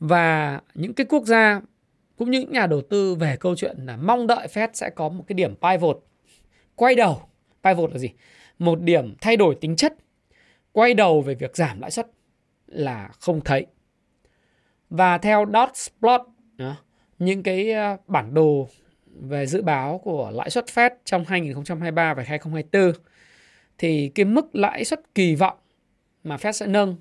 và 0.00 0.60
những 0.74 0.94
cái 0.94 1.06
quốc 1.08 1.24
gia 1.26 1.60
cũng 2.16 2.30
như 2.30 2.40
những 2.40 2.52
nhà 2.52 2.66
đầu 2.66 2.80
tư 2.90 3.14
về 3.14 3.36
câu 3.40 3.56
chuyện 3.56 3.76
là 3.86 3.96
mong 3.96 4.26
đợi 4.26 4.46
Fed 4.52 4.68
sẽ 4.72 4.90
có 4.90 5.08
một 5.08 5.24
cái 5.26 5.34
điểm 5.34 5.54
pivot 5.56 6.04
quay 6.74 6.94
đầu. 6.94 7.22
Pivot 7.64 7.92
là 7.92 7.98
gì? 7.98 8.10
Một 8.58 8.80
điểm 8.80 9.14
thay 9.20 9.36
đổi 9.36 9.54
tính 9.60 9.76
chất 9.76 9.94
quay 10.72 10.94
đầu 10.94 11.20
về 11.20 11.34
việc 11.34 11.56
giảm 11.56 11.80
lãi 11.80 11.90
suất 11.90 12.06
là 12.66 13.10
không 13.20 13.40
thấy. 13.40 13.66
Và 14.90 15.18
theo 15.18 15.46
Dots 15.52 15.88
plot 16.00 16.20
những 17.18 17.42
cái 17.42 17.72
ờ, 17.72 17.96
bản 18.06 18.34
đồ 18.34 18.68
về 19.20 19.46
dự 19.46 19.62
báo 19.62 19.98
của 19.98 20.30
lãi 20.34 20.50
suất 20.50 20.66
Fed 20.66 20.90
trong 21.04 21.24
2023 21.24 22.14
và 22.14 22.22
2024 22.22 22.92
thì 23.78 24.08
cái 24.14 24.24
mức 24.24 24.56
lãi 24.56 24.84
suất 24.84 25.14
kỳ 25.14 25.34
vọng 25.34 25.56
mà 26.24 26.36
Fed 26.36 26.52
sẽ 26.52 26.66
nâng 26.66 26.96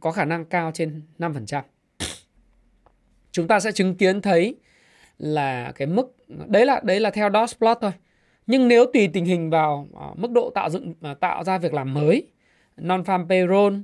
có 0.00 0.12
khả 0.12 0.24
năng 0.24 0.44
cao 0.44 0.70
trên 0.74 1.02
5% 1.18 1.62
chúng 3.32 3.48
ta 3.48 3.60
sẽ 3.60 3.72
chứng 3.72 3.94
kiến 3.94 4.20
thấy 4.20 4.56
là 5.18 5.72
cái 5.74 5.86
mức 5.86 6.16
đấy 6.46 6.66
là 6.66 6.80
đấy 6.84 7.00
là 7.00 7.10
theo 7.10 7.30
dot 7.32 7.58
plot 7.58 7.78
thôi. 7.80 7.92
Nhưng 8.46 8.68
nếu 8.68 8.84
tùy 8.92 9.08
tình 9.12 9.24
hình 9.24 9.50
vào 9.50 9.88
uh, 10.10 10.18
mức 10.18 10.30
độ 10.30 10.50
tạo 10.50 10.70
dựng 10.70 10.90
uh, 10.90 11.20
tạo 11.20 11.44
ra 11.44 11.58
việc 11.58 11.74
làm 11.74 11.94
mới, 11.94 12.26
non 12.76 13.02
farm 13.02 13.28
payroll 13.28 13.76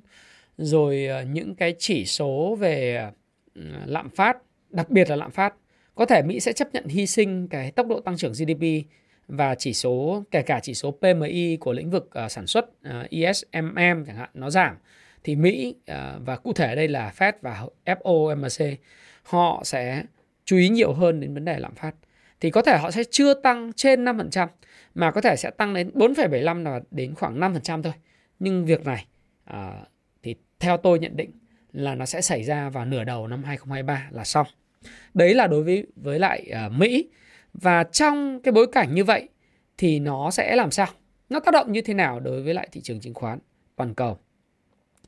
rồi 0.58 1.06
à, 1.06 1.22
những 1.22 1.54
cái 1.54 1.74
chỉ 1.78 2.04
số 2.04 2.56
về 2.60 3.10
lạm 3.86 4.10
phát, 4.10 4.36
đặc 4.70 4.90
biệt 4.90 5.10
là 5.10 5.16
lạm 5.16 5.30
phát. 5.30 5.54
Có 5.94 6.06
thể 6.06 6.22
Mỹ 6.22 6.40
sẽ 6.40 6.52
chấp 6.52 6.68
nhận 6.72 6.84
hy 6.88 7.06
sinh 7.06 7.48
cái 7.48 7.70
tốc 7.70 7.86
độ 7.86 8.00
tăng 8.00 8.16
trưởng 8.16 8.32
GDP 8.32 8.88
và 9.28 9.54
chỉ 9.54 9.72
số 9.72 10.24
kể 10.30 10.42
cả 10.42 10.60
chỉ 10.62 10.74
số 10.74 10.90
PMI 10.90 11.56
của 11.56 11.72
lĩnh 11.72 11.90
vực 11.90 12.10
uh, 12.24 12.30
sản 12.30 12.46
xuất 12.46 12.64
uh, 12.64 13.10
ISMM 13.10 14.04
chẳng 14.06 14.16
hạn 14.16 14.30
nó 14.34 14.50
giảm 14.50 14.76
thì 15.24 15.36
Mỹ 15.36 15.74
uh, 15.78 15.96
và 16.26 16.36
cụ 16.36 16.52
thể 16.52 16.74
đây 16.74 16.88
là 16.88 17.12
Fed 17.18 17.32
và 17.42 17.66
FOMC 17.84 18.76
họ 19.26 19.62
sẽ 19.64 20.04
chú 20.44 20.56
ý 20.56 20.68
nhiều 20.68 20.92
hơn 20.92 21.20
đến 21.20 21.34
vấn 21.34 21.44
đề 21.44 21.58
lạm 21.58 21.74
phát 21.74 21.94
thì 22.40 22.50
có 22.50 22.62
thể 22.62 22.78
họ 22.78 22.90
sẽ 22.90 23.04
chưa 23.10 23.34
tăng 23.34 23.72
trên 23.72 24.04
5% 24.04 24.48
mà 24.94 25.10
có 25.10 25.20
thể 25.20 25.36
sẽ 25.36 25.50
tăng 25.50 25.74
đến 25.74 25.90
4,75 25.94 26.62
là 26.62 26.80
đến 26.90 27.14
khoảng 27.14 27.40
5% 27.40 27.82
thôi. 27.82 27.92
Nhưng 28.38 28.66
việc 28.66 28.84
này 28.84 29.06
à, 29.44 29.80
thì 30.22 30.34
theo 30.60 30.76
tôi 30.76 30.98
nhận 30.98 31.16
định 31.16 31.30
là 31.72 31.94
nó 31.94 32.06
sẽ 32.06 32.20
xảy 32.20 32.44
ra 32.44 32.70
vào 32.70 32.84
nửa 32.84 33.04
đầu 33.04 33.26
năm 33.26 33.44
2023 33.44 34.08
là 34.10 34.24
xong. 34.24 34.46
Đấy 35.14 35.34
là 35.34 35.46
đối 35.46 35.62
với 35.62 35.86
với 35.96 36.18
lại 36.18 36.46
à, 36.52 36.68
Mỹ 36.68 37.08
và 37.54 37.84
trong 37.84 38.40
cái 38.40 38.52
bối 38.52 38.66
cảnh 38.72 38.94
như 38.94 39.04
vậy 39.04 39.28
thì 39.78 40.00
nó 40.00 40.30
sẽ 40.30 40.56
làm 40.56 40.70
sao? 40.70 40.88
Nó 41.28 41.40
tác 41.40 41.54
động 41.54 41.72
như 41.72 41.80
thế 41.80 41.94
nào 41.94 42.20
đối 42.20 42.42
với 42.42 42.54
lại 42.54 42.68
thị 42.72 42.80
trường 42.80 43.00
chứng 43.00 43.14
khoán 43.14 43.38
toàn 43.76 43.94
cầu? 43.94 44.18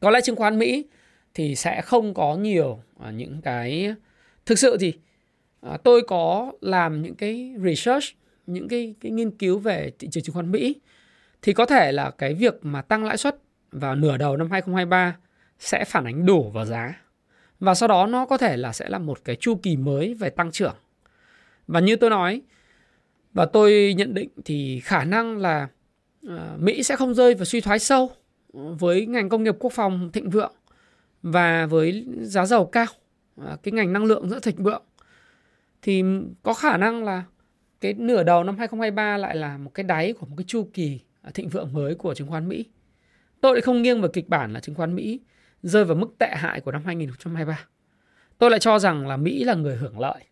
Có 0.01 0.11
lẽ 0.11 0.21
chứng 0.21 0.37
khoán 0.37 0.59
Mỹ 0.59 0.87
thì 1.35 1.55
sẽ 1.57 1.83
không 1.83 2.15
có 2.15 2.37
nhiều 2.37 2.83
à, 3.01 3.11
những 3.11 3.41
cái 3.43 3.95
thực 4.49 4.59
sự 4.59 4.77
thì 4.81 4.93
À, 5.61 5.77
tôi 5.85 6.03
có 6.03 6.53
làm 6.61 7.03
những 7.03 7.15
cái 7.15 7.55
research 7.65 8.05
những 8.47 8.69
cái, 8.69 8.95
cái 9.01 9.13
nghiên 9.13 9.31
cứu 9.31 9.59
về 9.59 9.93
thị 9.99 10.09
trường 10.11 10.25
chứng 10.25 10.35
khoán 10.35 10.53
Mỹ. 10.53 10.77
Thì 11.43 11.53
có 11.53 11.67
thể 11.67 11.93
là 11.93 12.11
cái 12.11 12.35
việc 12.35 12.55
mà 12.63 12.83
tăng 12.83 13.05
lãi 13.05 13.17
suất 13.17 13.37
vào 13.73 13.95
nửa 13.95 14.17
đầu 14.17 14.37
năm 14.37 14.51
2023 14.51 15.17
sẽ 15.59 15.85
phản 15.85 16.05
ánh 16.05 16.27
đủ 16.27 16.51
vào 16.51 16.65
giá. 16.65 17.03
Và 17.61 17.75
sau 17.75 17.89
đó 17.89 18.07
nó 18.07 18.27
có 18.27 18.37
thể 18.37 18.57
là 18.57 18.73
sẽ 18.73 18.89
là 18.89 18.99
một 18.99 19.25
cái 19.25 19.37
chu 19.37 19.55
kỳ 19.63 19.77
mới 19.77 20.15
về 20.15 20.31
tăng 20.31 20.53
trưởng. 20.53 20.75
Và 21.67 21.81
như 21.81 21.97
tôi 21.97 22.11
nói 22.11 22.43
và 23.35 23.47
tôi 23.47 23.95
nhận 23.97 24.15
định 24.15 24.29
thì 24.45 24.81
khả 24.81 25.05
năng 25.05 25.39
là 25.39 25.69
à, 26.29 26.57
Mỹ 26.59 26.83
sẽ 26.83 26.97
không 26.97 27.15
rơi 27.15 27.35
vào 27.35 27.45
suy 27.45 27.61
thoái 27.61 27.79
sâu 27.79 28.11
với 28.53 29.07
ngành 29.07 29.29
công 29.29 29.43
nghiệp 29.43 29.57
quốc 29.59 29.73
phòng 29.73 30.11
thịnh 30.13 30.31
vượng 30.31 30.55
và 31.23 31.67
với 31.67 32.07
giá 32.21 32.47
dầu 32.47 32.67
cao 32.67 32.87
cái 33.63 33.73
ngành 33.73 33.93
năng 33.93 34.05
lượng 34.05 34.29
rất 34.29 34.43
thịnh 34.43 34.63
vượng 34.63 34.83
thì 35.83 36.03
có 36.43 36.55
khả 36.55 36.77
năng 36.77 37.05
là 37.05 37.25
cái 37.81 37.95
nửa 37.95 38.23
đầu 38.23 38.45
năm 38.45 38.59
2023 38.59 39.17
lại 39.17 39.37
là 39.37 39.59
một 39.59 39.71
cái 39.75 39.85
đáy 39.85 40.13
của 40.13 40.27
một 40.27 40.35
cái 40.39 40.45
chu 40.47 40.71
kỳ 40.75 41.01
à, 41.23 41.31
thịnh 41.35 41.49
vượng 41.49 41.73
mới 41.73 41.95
của 41.95 42.15
chứng 42.15 42.29
khoán 42.29 42.49
Mỹ. 42.49 42.65
Tôi 43.41 43.55
lại 43.55 43.61
không 43.61 43.83
nghiêng 43.83 44.03
về 44.03 44.09
kịch 44.13 44.29
bản 44.29 44.53
là 44.53 44.61
chứng 44.61 44.75
khoán 44.75 44.95
Mỹ 44.95 45.21
rơi 45.63 45.85
vào 45.85 45.97
mức 45.97 46.15
tệ 46.19 46.29
hại 46.35 46.61
của 46.61 46.73
năm 46.73 46.85
2023. 46.85 47.65
Tôi 48.39 48.51
lại 48.51 48.61
cho 48.61 48.79
rằng 48.79 49.07
là 49.07 49.17
Mỹ 49.17 49.45
là 49.45 49.55
người 49.55 49.77
hưởng 49.77 50.01
lợi. 50.01 50.25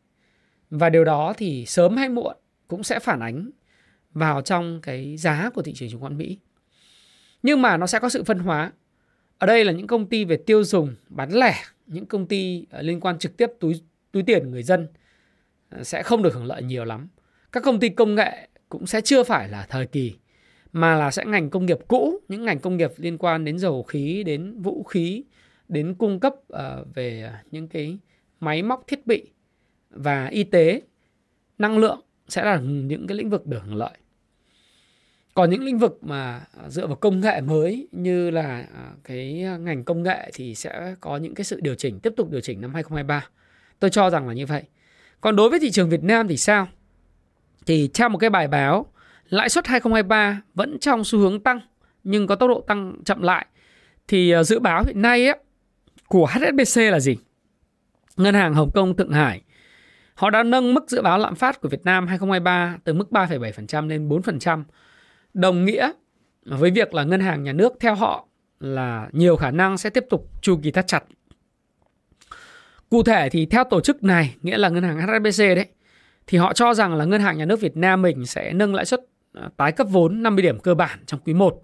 Và 0.71 0.91
điều 0.91 1.05
đó 1.05 1.33
thì 1.37 1.67
sớm 1.67 1.97
hay 1.97 2.09
muộn 2.09 2.37
cũng 2.69 2.83
sẽ 2.83 2.99
phản 2.99 3.21
ánh 3.21 3.51
vào 4.13 4.43
trong 4.43 4.81
cái 4.83 5.17
giá 5.17 5.51
của 5.55 5.63
thị 5.63 5.73
trường 5.75 5.91
chứng 5.91 6.01
khoán 6.01 6.19
Mỹ. 6.19 6.39
Nhưng 7.43 7.63
mà 7.63 7.77
nó 7.77 7.87
sẽ 7.87 7.99
có 7.99 8.09
sự 8.09 8.25
phân 8.25 8.39
hóa. 8.39 8.73
Ở 9.39 9.47
đây 9.47 9.65
là 9.65 9.73
những 9.73 9.87
công 9.87 10.07
ty 10.07 10.25
về 10.25 10.37
tiêu 10.37 10.65
dùng, 10.65 10.95
bán 11.09 11.33
lẻ, 11.33 11.55
những 11.87 12.07
công 12.07 12.27
ty 12.27 12.67
ờ, 12.71 12.83
liên 12.83 13.01
quan 13.01 13.19
trực 13.19 13.37
tiếp 13.37 13.51
túi 13.61 13.75
túi 14.13 14.23
tiền 14.23 14.51
người 14.51 14.63
dân 14.63 14.89
ờ, 15.71 15.85
sẽ 15.85 16.03
không 16.03 16.23
được 16.23 16.35
hưởng 16.35 16.45
lợi 16.45 16.63
nhiều 16.63 16.85
lắm. 16.85 17.09
Các 17.53 17.63
công 17.63 17.81
ty 17.81 17.89
công 17.89 18.15
nghệ 18.15 18.49
cũng 18.69 18.87
sẽ 18.87 19.01
chưa 19.01 19.23
phải 19.23 19.49
là 19.49 19.67
thời 19.69 19.87
kỳ 19.87 20.15
mà 20.73 20.95
là 20.95 21.11
sẽ 21.11 21.25
ngành 21.25 21.51
công 21.51 21.67
nghiệp 21.67 21.79
cũ, 21.89 22.19
những 22.29 22.45
ngành 22.45 22.59
công 22.59 22.77
nghiệp 22.77 22.91
liên 22.97 23.19
quan 23.19 23.45
đến 23.45 23.59
dầu 23.59 23.83
khí, 23.83 24.23
đến 24.27 24.63
vũ 24.63 24.83
khí, 24.83 25.25
đến 25.69 25.95
cung 25.95 26.21
cấp 26.21 26.35
uh, 26.53 26.95
về 26.95 27.31
những 27.51 27.69
cái 27.69 27.99
máy 28.41 28.63
móc 28.63 28.85
thiết 28.87 29.07
bị 29.07 29.31
và 29.91 30.27
y 30.27 30.45
tế, 30.45 30.83
năng 31.59 31.79
lượng 31.79 32.01
sẽ 32.29 32.45
là 32.45 32.61
những 32.61 33.07
cái 33.07 33.17
lĩnh 33.17 33.31
vực 33.31 33.47
được 33.47 33.59
hưởng 33.65 33.77
lợi. 33.77 33.99
Còn 35.37 35.51
những 35.51 35.65
lĩnh 35.65 35.79
vực 35.79 35.99
mà 36.03 36.41
à, 36.63 36.69
dựa 36.69 36.87
vào 36.87 36.97
công 36.97 37.21
nghệ 37.21 37.41
mới 37.41 37.89
như 37.93 38.31
là 38.31 38.67
à, 38.75 38.91
cái 39.05 39.45
à, 39.45 39.57
ngành 39.57 39.85
công 39.85 40.03
nghệ 40.03 40.31
thì 40.35 40.55
sẽ 40.55 40.95
có 41.01 41.17
những 41.17 41.35
cái 41.35 41.45
sự 41.45 41.61
điều 41.61 41.75
chỉnh, 41.75 42.01
tiếp 42.01 42.13
tục 42.17 42.31
điều 42.31 42.41
chỉnh 42.41 42.61
năm 42.61 42.75
2023. 42.75 43.27
Tôi 43.81 43.91
cho 43.91 44.11
rằng 44.11 44.29
là 44.29 44.35
như 44.35 44.47
vậy. 44.47 44.63
Còn 45.21 45.37
đối 45.37 45.51
với 45.51 45.61
thị 45.61 45.71
trường 45.71 45.89
Việt 45.89 46.03
Nam 46.03 46.29
thì 46.29 46.37
sao? 46.37 46.69
Thì 47.67 47.91
theo 47.95 48.09
một 48.09 48.19
cái 48.19 48.31
bài 48.31 48.49
báo, 48.49 48.87
lãi 49.29 49.49
suất 49.49 49.67
2023 49.67 50.43
vẫn 50.55 50.79
trong 50.79 51.05
xu 51.05 51.19
hướng 51.19 51.41
tăng 51.41 51.61
nhưng 52.05 52.27
có 52.27 52.35
tốc 52.35 52.49
độ 52.49 52.61
tăng 52.61 52.97
chậm 53.05 53.23
lại. 53.23 53.47
Thì 54.09 54.35
dự 54.45 54.59
báo 54.59 54.85
hiện 54.87 55.03
nay 55.03 55.27
ấy, 55.27 55.39
của 56.09 56.27
HSBC 56.27 56.81
là 56.81 57.01
gì? 57.01 57.17
Ngân 58.17 58.35
hàng 58.35 58.55
Hồng 58.55 58.71
Kông 58.75 58.97
Thượng 58.97 59.13
Hải 59.13 59.43
họ 60.15 60.31
đã 60.31 60.43
nâng 60.43 60.75
mức 60.75 60.91
dự 60.91 61.03
báo 61.03 61.19
lạm 61.19 61.35
phát 61.35 61.61
của 61.61 61.69
Việt 61.69 61.85
Nam 61.85 62.07
2023 62.07 62.79
từ 62.85 62.95
mức 62.95 63.09
3,7% 63.11 63.89
lên 63.89 64.09
4%, 64.09 64.65
đồng 65.37 65.65
nghĩa 65.65 65.91
với 66.45 66.71
việc 66.71 66.95
là 66.95 67.05
ngân 67.05 67.21
hàng 67.21 67.43
nhà 67.43 67.53
nước 67.53 67.73
theo 67.81 67.95
họ 67.95 68.27
là 68.61 69.09
nhiều 69.13 69.37
khả 69.37 69.51
năng 69.51 69.79
sẽ 69.79 69.91
tiếp 69.91 70.05
tục 70.11 70.31
chu 70.43 70.61
kỳ 70.63 70.71
thắt 70.71 70.87
chặt 70.87 71.05
Cụ 72.91 73.03
thể 73.03 73.29
thì 73.29 73.47
theo 73.47 73.65
tổ 73.65 73.81
chức 73.81 74.05
này, 74.05 74.37
nghĩa 74.43 74.59
là 74.59 74.69
ngân 74.69 74.83
hàng 74.83 74.99
HSBC 74.99 75.39
đấy, 75.39 75.67
thì 76.27 76.39
họ 76.39 76.53
cho 76.53 76.75
rằng 76.75 76.95
là 76.95 77.05
ngân 77.05 77.21
hàng 77.21 77.39
nhà 77.39 77.45
nước 77.45 77.61
Việt 77.61 77.77
Nam 77.77 78.03
mình 78.03 78.27
sẽ 78.27 78.53
nâng 78.53 78.75
lãi 78.75 78.85
suất 78.85 79.01
à, 79.33 79.49
tái 79.57 79.73
cấp 79.73 79.87
vốn 79.91 80.23
50 80.23 80.43
điểm 80.43 80.59
cơ 80.59 80.75
bản 80.75 80.99
trong 81.07 81.21
quý 81.25 81.35
1 81.35 81.61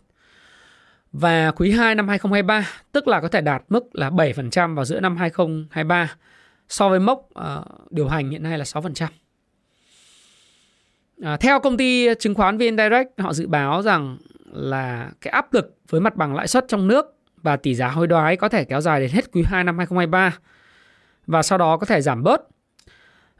và 1.12 1.50
quý 1.50 1.70
2 1.70 1.94
năm 1.94 2.08
2023, 2.08 2.68
tức 2.92 3.08
là 3.08 3.20
có 3.20 3.28
thể 3.28 3.40
đạt 3.40 3.62
mức 3.68 3.84
là 3.92 4.10
7% 4.10 4.74
vào 4.74 4.84
giữa 4.84 5.00
năm 5.00 5.16
2023 5.16 6.14
so 6.68 6.88
với 6.88 7.00
mốc 7.00 7.18
uh, 7.18 7.92
điều 7.92 8.08
hành 8.08 8.30
hiện 8.30 8.42
nay 8.42 8.58
là 8.58 8.64
6%. 8.64 9.06
À, 11.24 11.36
theo 11.36 11.60
công 11.60 11.76
ty 11.76 12.14
chứng 12.18 12.34
khoán 12.34 12.58
VN 12.58 12.76
Direct, 12.76 13.08
họ 13.18 13.32
dự 13.32 13.46
báo 13.46 13.82
rằng 13.82 14.16
là 14.52 15.10
cái 15.20 15.30
áp 15.30 15.54
lực 15.54 15.76
với 15.88 16.00
mặt 16.00 16.16
bằng 16.16 16.34
lãi 16.34 16.48
suất 16.48 16.64
trong 16.68 16.88
nước 16.88 17.16
và 17.42 17.56
tỷ 17.56 17.74
giá 17.74 17.88
hối 17.88 18.06
đoái 18.06 18.36
có 18.36 18.48
thể 18.48 18.64
kéo 18.64 18.80
dài 18.80 19.00
đến 19.00 19.10
hết 19.10 19.32
quý 19.32 19.42
2 19.46 19.64
năm 19.64 19.78
2023 19.78 20.38
và 21.26 21.42
sau 21.42 21.58
đó 21.58 21.76
có 21.76 21.86
thể 21.86 22.00
giảm 22.00 22.22
bớt. 22.22 22.40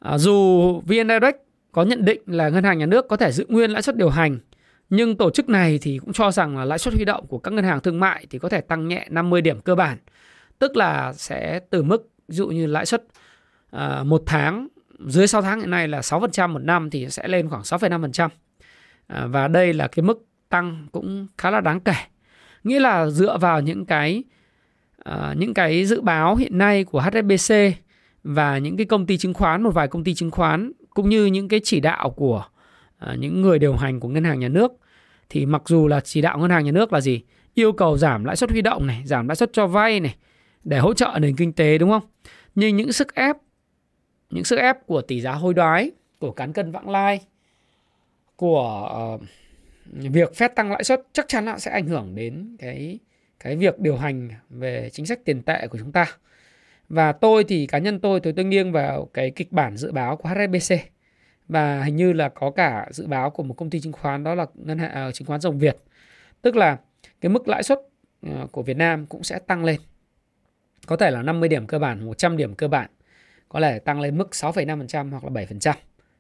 À, 0.01 0.19
dù 0.19 0.73
VN 0.81 1.09
Direct 1.09 1.37
có 1.73 1.83
nhận 1.83 2.05
định 2.05 2.23
là 2.27 2.49
ngân 2.49 2.65
hàng 2.65 2.79
nhà 2.79 2.87
nước 2.87 3.09
có 3.09 3.17
thể 3.17 3.33
giữ 3.33 3.47
nguyên 3.49 3.71
lãi 3.71 3.83
suất 3.83 3.97
điều 3.97 4.09
hành, 4.11 4.39
nhưng 4.91 5.17
tổ 5.17 5.31
chức 5.31 5.49
này 5.49 5.79
thì 5.83 5.99
cũng 5.99 6.13
cho 6.13 6.31
rằng 6.31 6.59
là 6.59 6.65
lãi 6.65 6.79
suất 6.79 6.95
huy 6.95 7.05
động 7.05 7.27
của 7.27 7.39
các 7.39 7.55
ngân 7.55 7.65
hàng 7.65 7.81
thương 7.81 8.01
mại 8.01 8.27
thì 8.31 8.39
có 8.39 8.49
thể 8.49 8.61
tăng 8.61 8.89
nhẹ 8.89 9.07
50 9.11 9.41
điểm 9.41 9.61
cơ 9.61 9.75
bản, 9.75 9.99
tức 10.59 10.77
là 10.77 11.13
sẽ 11.13 11.61
từ 11.71 11.83
mức 11.83 12.11
ví 12.29 12.37
dụ 12.37 12.49
như 12.49 12.67
lãi 12.67 12.87
suất 12.87 13.05
à, 13.71 14.03
một 14.03 14.23
tháng 14.27 14.69
dưới 15.07 15.27
6 15.27 15.43
tháng 15.43 15.61
hiện 15.61 15.71
nay 15.71 15.89
là 15.89 16.01
6% 16.01 16.49
một 16.49 16.59
năm 16.59 16.91
thì 16.91 17.11
sẽ 17.11 17.29
lên 17.29 17.49
khoảng 17.49 17.63
6,5%. 17.63 18.29
À, 19.07 19.27
và 19.27 19.49
đây 19.49 19.73
là 19.73 19.89
cái 19.89 20.03
mức 20.03 20.27
tăng 20.49 20.87
cũng 20.93 21.27
khá 21.39 21.51
là 21.51 21.61
đáng 21.61 21.81
kể. 21.81 21.95
Nghĩa 22.65 22.81
là 22.81 23.07
dựa 23.07 23.39
vào 23.39 23.61
những 23.61 23.87
cái 23.87 24.23
uh, 25.11 25.37
những 25.37 25.55
cái 25.55 25.85
dự 25.85 26.01
báo 26.01 26.37
hiện 26.37 26.59
nay 26.59 26.85
của 26.85 27.01
HSBC 27.01 27.55
và 28.25 28.59
những 28.59 28.77
cái 28.77 28.87
công 28.87 29.07
ty 29.07 29.19
chứng 29.19 29.35
khoán 29.35 29.63
một 29.63 29.71
vài 29.71 29.89
công 29.89 30.05
ty 30.05 30.15
chứng 30.15 30.31
khoán 30.31 30.73
cũng 30.91 31.09
như 31.09 31.27
những 31.27 31.49
cái 31.49 31.61
chỉ 31.65 31.81
đạo 31.81 32.11
của 32.11 32.45
uh, 33.05 33.19
những 33.19 33.43
người 33.43 33.59
điều 33.59 33.77
hành 33.77 34.01
của 34.01 34.09
ngân 34.09 34.25
hàng 34.25 34.41
nhà 34.41 34.49
nước 34.49 34.73
thì 35.29 35.47
mặc 35.47 35.63
dù 35.67 35.89
là 35.89 36.01
chỉ 36.01 36.21
đạo 36.21 36.39
ngân 36.39 36.51
hàng 36.51 36.65
nhà 36.65 36.73
nước 36.73 36.93
là 36.93 37.01
gì 37.01 37.23
yêu 37.55 37.73
cầu 37.73 37.97
giảm 37.99 38.25
lãi 38.25 38.37
suất 38.37 38.51
huy 38.51 38.63
động 38.63 38.87
này 38.87 39.03
giảm 39.07 39.29
lãi 39.29 39.37
suất 39.37 39.51
cho 39.53 39.67
vay 39.67 40.01
này 40.01 40.15
để 40.65 40.79
hỗ 40.79 40.95
trợ 40.95 41.19
nền 41.21 41.37
kinh 41.37 41.53
tế 41.53 41.79
đúng 41.79 41.91
không 41.91 42.03
nhưng 42.55 42.77
những 42.77 42.93
sức 42.93 43.15
ép 43.15 43.37
những 44.33 44.45
sức 44.45 44.59
ép 44.59 44.87
của 44.87 45.03
tỷ 45.03 45.21
giá 45.21 45.33
hối 45.33 45.55
đoái 45.55 45.91
của 46.19 46.33
cán 46.33 46.53
cân 46.53 46.73
vãng 46.73 46.91
lai 46.91 47.21
của 48.37 48.91
uh, 49.15 49.29
việc 49.87 50.35
phép 50.35 50.55
tăng 50.55 50.71
lãi 50.71 50.85
suất 50.85 51.03
chắc 51.13 51.29
chắn 51.29 51.45
là 51.45 51.59
sẽ 51.59 51.71
ảnh 51.71 51.87
hưởng 51.87 52.15
đến 52.15 52.57
cái 52.59 52.99
cái 53.41 53.57
việc 53.57 53.79
điều 53.79 53.97
hành 53.97 54.29
về 54.51 54.91
chính 54.93 55.07
sách 55.07 55.25
tiền 55.25 55.43
tệ 55.43 55.67
của 55.67 55.79
chúng 55.79 55.93
ta. 55.93 56.17
Và 56.89 57.13
tôi 57.13 57.45
thì 57.45 57.67
cá 57.67 57.79
nhân 57.79 58.01
tôi 58.01 58.21
tôi 58.21 58.33
tôi 58.33 58.45
nghiêng 58.45 58.73
vào 58.73 59.09
cái 59.15 59.31
kịch 59.31 59.53
bản 59.53 59.77
dự 59.77 59.93
báo 59.93 60.17
của 60.17 60.29
HSBC 60.29 60.75
và 61.49 61.83
hình 61.83 61.97
như 61.97 62.13
là 62.13 62.29
có 62.29 62.51
cả 62.51 62.87
dự 62.91 63.07
báo 63.07 63.31
của 63.31 63.43
một 63.43 63.55
công 63.55 63.71
ty 63.71 63.81
chứng 63.81 63.93
khoán 63.93 64.25
đó 64.25 64.35
là 64.35 64.47
ngân 64.55 64.79
hàng 64.79 64.91
uh, 64.91 64.95
ờ, 64.95 65.13
chứng 65.13 65.27
khoán 65.27 65.41
Rồng 65.41 65.59
Việt. 65.59 65.77
Tức 66.43 66.57
là 66.57 66.79
cái 67.21 67.31
mức 67.31 67.49
lãi 67.49 67.63
suất 67.63 67.79
uh, 68.27 68.53
của 68.53 68.63
Việt 68.63 68.77
Nam 68.77 69.07
cũng 69.07 69.23
sẽ 69.23 69.39
tăng 69.39 69.65
lên. 69.65 69.81
Có 70.87 70.97
thể 70.97 71.11
là 71.11 71.23
50 71.23 71.49
điểm 71.49 71.67
cơ 71.67 71.79
bản, 71.79 72.07
100 72.07 72.37
điểm 72.37 72.55
cơ 72.55 72.69
bản. 72.69 72.91
Có 73.53 73.61
thể 73.61 73.79
tăng 73.79 74.01
lên 74.01 74.19
mức 74.19 74.29
6,5% 74.33 75.11
hoặc 75.11 75.25
là 75.25 75.31
7%. 75.31 75.73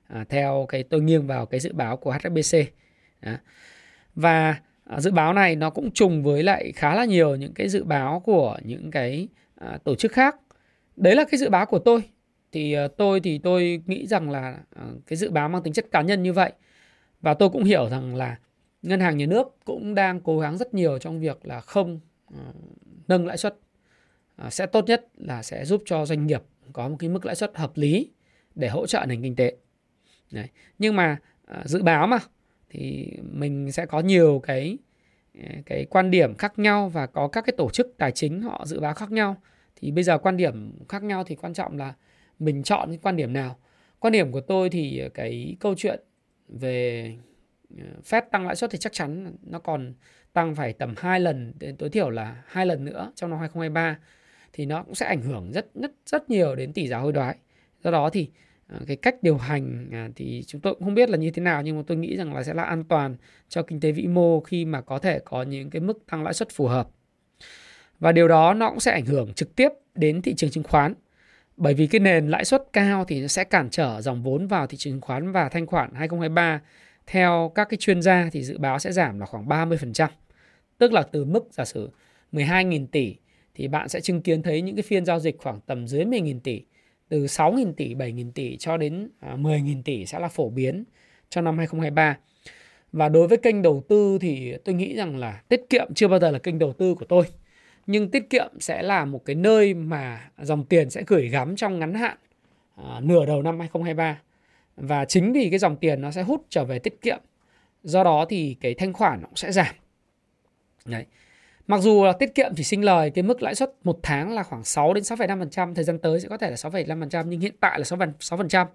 À, 0.09 0.25
theo 0.29 0.67
cái 0.69 0.83
tôi 0.83 1.01
nghiêng 1.01 1.27
vào 1.27 1.47
cái 1.47 1.61
dự 1.61 1.73
báo 1.73 1.97
của 1.97 2.13
HSBC. 2.13 2.59
à. 3.21 3.41
Và 4.15 4.57
à, 4.85 5.01
dự 5.01 5.11
báo 5.11 5.33
này 5.33 5.57
nó 5.57 5.71
cũng 5.71 5.91
trùng 5.91 6.23
với 6.23 6.43
lại 6.43 6.73
khá 6.73 6.95
là 6.95 7.05
nhiều 7.05 7.37
những 7.37 7.55
cái 7.55 7.69
dự 7.69 7.85
báo 7.85 8.21
của 8.21 8.59
những 8.65 8.91
cái 8.91 9.29
à, 9.55 9.79
tổ 9.85 9.95
chức 9.95 10.13
khác 10.13 10.37
đấy 10.97 11.17
là 11.17 11.25
cái 11.31 11.39
dự 11.39 11.51
báo 11.51 11.67
của 11.67 11.79
tôi 11.79 12.03
thì 12.53 12.73
à, 12.73 12.89
tôi 12.97 13.21
thì 13.21 13.39
tôi 13.39 13.83
nghĩ 13.87 14.07
rằng 14.07 14.31
là 14.31 14.59
à, 14.77 14.85
cái 15.07 15.17
dự 15.17 15.31
báo 15.31 15.49
mang 15.49 15.63
tính 15.63 15.73
chất 15.73 15.87
cá 15.91 16.03
nhân 16.03 16.23
như 16.23 16.33
vậy 16.33 16.53
và 17.21 17.35
tôi 17.35 17.49
cũng 17.49 17.65
hiểu 17.65 17.89
rằng 17.89 18.15
là 18.15 18.37
ngân 18.83 19.01
hàng 19.01 19.17
nhà 19.17 19.27
nước 19.27 19.57
cũng 19.65 19.95
đang 19.95 20.21
cố 20.21 20.39
gắng 20.39 20.59
rất 20.59 20.75
nhiều 20.75 20.99
trong 20.99 21.21
việc 21.21 21.47
là 21.47 21.61
không 21.61 22.01
à, 22.35 22.45
nâng 23.09 23.27
lãi 23.27 23.37
suất 23.37 23.59
à, 24.37 24.51
sẽ 24.51 24.67
tốt 24.67 24.85
nhất 24.87 25.09
là 25.17 25.43
sẽ 25.43 25.65
giúp 25.65 25.83
cho 25.87 26.07
doanh 26.07 26.27
nghiệp 26.27 26.43
có 26.73 26.89
một 26.89 26.97
cái 26.99 27.11
mức 27.11 27.27
lãi 27.27 27.35
suất 27.35 27.53
hợp 27.55 27.73
lý 27.75 28.11
để 28.55 28.69
hỗ 28.69 28.87
trợ 28.87 29.05
nền 29.09 29.23
kinh 29.23 29.37
tế. 29.37 29.57
Đấy. 30.31 30.49
Nhưng 30.79 30.97
mà 30.97 31.19
à, 31.47 31.63
dự 31.65 31.83
báo 31.83 32.07
mà 32.07 32.19
thì 32.71 33.13
mình 33.23 33.73
sẽ 33.73 33.87
có 33.87 34.01
nhiều 34.01 34.41
cái 34.47 34.79
à, 35.43 35.55
cái 35.67 35.87
quan 35.91 36.11
điểm 36.11 36.35
khác 36.35 36.59
nhau 36.59 36.89
và 36.89 37.07
có 37.07 37.29
các 37.29 37.45
cái 37.47 37.55
tổ 37.57 37.71
chức 37.71 37.95
tài 37.99 38.13
chính 38.13 38.43
họ 38.43 38.65
dự 38.67 38.81
báo 38.81 38.95
khác 38.95 39.13
nhau 39.13 39.37
thì 39.77 39.91
bây 39.91 40.05
giờ 40.05 40.19
quan 40.19 40.37
điểm 40.37 40.79
khác 40.89 41.03
nhau 41.03 41.25
thì 41.25 41.35
quan 41.35 41.55
trọng 41.55 41.77
là 41.77 41.95
mình 42.39 42.63
chọn 42.63 42.89
cái 42.89 42.99
quan 43.03 43.17
điểm 43.17 43.33
nào 43.33 43.59
quan 43.99 44.13
điểm 44.13 44.33
của 44.33 44.41
tôi 44.41 44.71
thì 44.71 45.03
cái 45.15 45.57
câu 45.61 45.75
chuyện 45.77 46.01
về 46.49 47.17
phép 48.05 48.25
Fed 48.25 48.31
tăng 48.31 48.47
lãi 48.47 48.57
suất 48.57 48.71
thì 48.71 48.79
chắc 48.79 48.93
chắn 48.93 49.37
nó 49.43 49.59
còn 49.59 49.95
tăng 50.33 50.55
phải 50.55 50.73
tầm 50.73 50.95
2 50.97 51.21
lần 51.21 51.53
đến 51.59 51.77
tối 51.77 51.89
thiểu 51.89 52.11
là 52.11 52.43
hai 52.47 52.67
lần 52.67 52.85
nữa 52.85 53.13
trong 53.15 53.31
năm 53.31 53.39
2023 53.39 53.99
thì 54.53 54.67
nó 54.67 54.83
cũng 54.83 54.95
sẽ 54.95 55.07
ảnh 55.07 55.23
hưởng 55.23 55.53
rất 55.53 55.67
rất 55.75 55.93
rất 56.07 56.31
nhiều 56.31 56.55
đến 56.55 56.73
tỷ 56.73 56.89
giá 56.89 56.99
hối 56.99 57.13
đoái. 57.13 57.37
Do 57.85 57.91
đó 57.91 58.11
thì 58.11 58.29
à, 58.67 58.81
cái 58.87 58.97
cách 58.97 59.23
điều 59.23 59.37
hành 59.37 59.89
à, 59.93 60.09
thì 60.17 60.45
chúng 60.47 60.61
tôi 60.61 60.75
cũng 60.75 60.85
không 60.85 60.95
biết 60.95 61.11
là 61.11 61.17
như 61.17 61.31
thế 61.31 61.43
nào, 61.43 61.63
nhưng 61.63 61.77
mà 61.77 61.83
tôi 61.87 61.97
nghĩ 61.97 62.17
rằng 62.17 62.35
là 62.35 62.43
sẽ 62.43 62.55
là 62.55 62.63
an 62.63 62.85
toàn 62.85 63.17
cho 63.49 63.63
kinh 63.63 63.81
tế 63.81 63.93
vĩ 63.93 64.07
mô 64.07 64.41
khi 64.41 64.65
mà 64.65 64.81
có 64.81 64.99
thể 64.99 65.19
có 65.25 65.43
những 65.43 65.71
cái 65.71 65.81
mức 65.81 66.07
tăng 66.11 66.23
lãi 66.23 66.35
suất 66.35 66.49
phù 66.51 66.67
hợp. 66.67 66.89
Và 68.01 68.13
điều 68.13 68.29
đó 68.29 68.55
nó 68.55 68.71
cũng 68.71 68.81
sẽ 68.81 68.93
ảnh 68.93 69.07
hưởng 69.07 69.35
trực 69.35 69.57
tiếp 69.57 69.69
đến 69.95 70.23
thị 70.23 70.35
trường 70.35 70.51
chứng 70.51 70.65
khoán. 70.65 70.95
Bởi 71.57 71.75
vì 71.75 71.87
cái 71.87 72.01
nền 72.01 72.29
lãi 72.29 72.45
suất 72.45 72.65
cao 72.73 73.05
thì 73.05 73.21
nó 73.21 73.27
sẽ 73.27 73.45
cản 73.45 73.71
trở 73.71 74.01
dòng 74.01 74.23
vốn 74.23 74.47
vào 74.47 74.67
thị 74.67 74.77
trường 74.77 74.93
chứng 74.93 75.01
khoán 75.01 75.33
và 75.33 75.49
thanh 75.49 75.67
khoản 75.67 75.95
2023 75.95 76.61
theo 77.07 77.53
các 77.55 77.69
cái 77.69 77.77
chuyên 77.77 78.03
gia 78.03 78.29
thì 78.33 78.43
dự 78.43 78.59
báo 78.59 78.79
sẽ 78.79 78.93
giảm 78.93 79.21
là 79.21 79.27
khoảng 79.27 79.47
30%. 79.47 80.09
Tức 80.79 80.93
là 80.93 81.03
từ 81.03 81.25
mức 81.25 81.45
giả 81.51 81.65
sử 81.65 81.91
12.000 82.33 82.87
tỷ 82.87 83.17
thì 83.55 83.69
bạn 83.69 83.89
sẽ 83.89 84.01
chứng 84.01 84.23
kiến 84.23 84.43
thấy 84.43 84.63
những 84.63 84.77
cái 84.77 84.83
phiên 84.83 85.05
giao 85.05 85.21
dịch 85.21 85.39
khoảng 85.39 85.61
tầm 85.67 85.89
dưới 85.89 86.05
10.000 86.05 86.41
tỷ. 86.41 86.63
Từ 87.09 87.25
6.000 87.25 87.73
tỷ, 87.73 87.95
7.000 87.95 88.33
tỷ 88.33 88.57
cho 88.57 88.77
đến 88.77 89.09
à, 89.21 89.37
10.000 89.37 89.83
tỷ 89.83 90.07
sẽ 90.07 90.19
là 90.19 90.29
phổ 90.29 90.49
biến 90.49 90.85
cho 91.29 91.41
năm 91.41 91.59
2023. 91.59 92.19
Và 92.93 93.09
đối 93.09 93.29
với 93.29 93.39
kênh 93.39 93.63
đầu 93.63 93.85
tư 93.89 94.19
thì 94.21 94.55
tôi 94.65 94.75
nghĩ 94.75 94.97
rằng 94.97 95.17
là 95.17 95.43
tiết 95.49 95.61
kiệm 95.71 95.95
chưa 95.95 96.09
bao 96.09 96.21
giờ 96.21 96.31
là 96.31 96.39
kênh 96.39 96.59
đầu 96.59 96.73
tư 96.73 96.95
của 96.95 97.05
tôi 97.05 97.25
nhưng 97.87 98.11
tiết 98.11 98.31
kiệm 98.31 98.61
sẽ 98.61 98.83
là 98.83 99.05
một 99.05 99.25
cái 99.25 99.37
nơi 99.37 99.75
mà 99.75 100.31
dòng 100.39 100.65
tiền 100.65 100.91
sẽ 100.91 101.03
gửi 101.07 101.29
gắm 101.29 101.57
trong 101.57 101.79
ngắn 101.79 101.95
hạn 101.95 102.17
à, 102.77 103.01
nửa 103.01 103.27
đầu 103.27 103.43
năm 103.43 103.59
2023 103.59 104.21
và 104.77 105.05
chính 105.05 105.33
vì 105.33 105.51
cái 105.51 105.59
dòng 105.59 105.77
tiền 105.77 106.01
nó 106.01 106.11
sẽ 106.11 106.23
hút 106.23 106.47
trở 106.49 106.65
về 106.65 106.79
tiết 106.79 107.01
kiệm 107.01 107.19
do 107.83 108.05
đó 108.05 108.27
thì 108.29 108.57
cái 108.61 108.75
thanh 108.75 108.93
khoản 108.93 109.21
nó 109.21 109.27
cũng 109.27 109.37
sẽ 109.37 109.53
giảm 109.53 109.75
đấy 110.85 111.07
mặc 111.73 111.81
dù 111.81 112.05
là 112.05 112.13
tiết 112.13 112.35
kiệm 112.35 112.55
chỉ 112.57 112.65
sinh 112.65 112.85
lời 112.85 113.11
cái 113.11 113.23
mức 113.23 113.43
lãi 113.43 113.55
suất 113.55 113.73
một 113.85 113.99
tháng 114.03 114.35
là 114.35 114.43
khoảng 114.43 114.65
6 114.65 114.95
đến 114.95 115.05
6,5% 115.05 115.75
thời 115.75 115.85
gian 115.85 115.99
tới 115.99 116.21
sẽ 116.21 116.29
có 116.29 116.37
thể 116.37 116.51
là 116.51 116.57
6,5% 116.57 117.25
nhưng 117.27 117.41
hiện 117.41 117.55
tại 117.61 117.79
là 117.79 117.85
6%, 117.85 118.67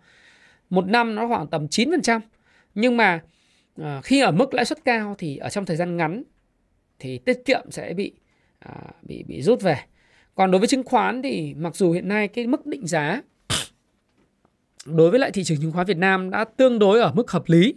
một 0.70 0.88
năm 0.88 1.16
nó 1.16 1.28
khoảng 1.28 1.48
tầm 1.48 1.66
9% 1.66 2.20
nhưng 2.76 2.98
mà 2.98 3.22
ờ, 3.78 4.02
khi 4.04 4.22
ở 4.22 4.32
mức 4.32 4.54
lãi 4.54 4.66
suất 4.66 4.86
cao 4.86 5.16
thì 5.18 5.38
ở 5.38 5.50
trong 5.50 5.66
thời 5.66 5.78
gian 5.78 5.98
ngắn 5.98 6.24
thì 7.00 7.18
tiết 7.18 7.46
kiệm 7.46 7.72
sẽ 7.72 7.94
bị 7.94 8.14
à, 8.60 8.74
bị 9.02 9.24
bị 9.24 9.42
rút 9.42 9.62
về. 9.62 9.78
Còn 10.36 10.52
đối 10.52 10.60
với 10.60 10.68
chứng 10.68 10.84
khoán 10.84 11.22
thì 11.22 11.54
mặc 11.58 11.76
dù 11.76 11.92
hiện 11.92 12.08
nay 12.08 12.28
cái 12.28 12.48
mức 12.48 12.66
định 12.66 12.88
giá 12.88 13.22
đối 14.86 15.10
với 15.10 15.20
lại 15.20 15.32
thị 15.32 15.44
trường 15.44 15.58
chứng 15.62 15.72
khoán 15.72 15.86
Việt 15.86 15.98
Nam 15.98 16.30
đã 16.30 16.46
tương 16.58 16.80
đối 16.80 17.02
ở 17.02 17.12
mức 17.14 17.32
hợp 17.32 17.44
lý 17.48 17.74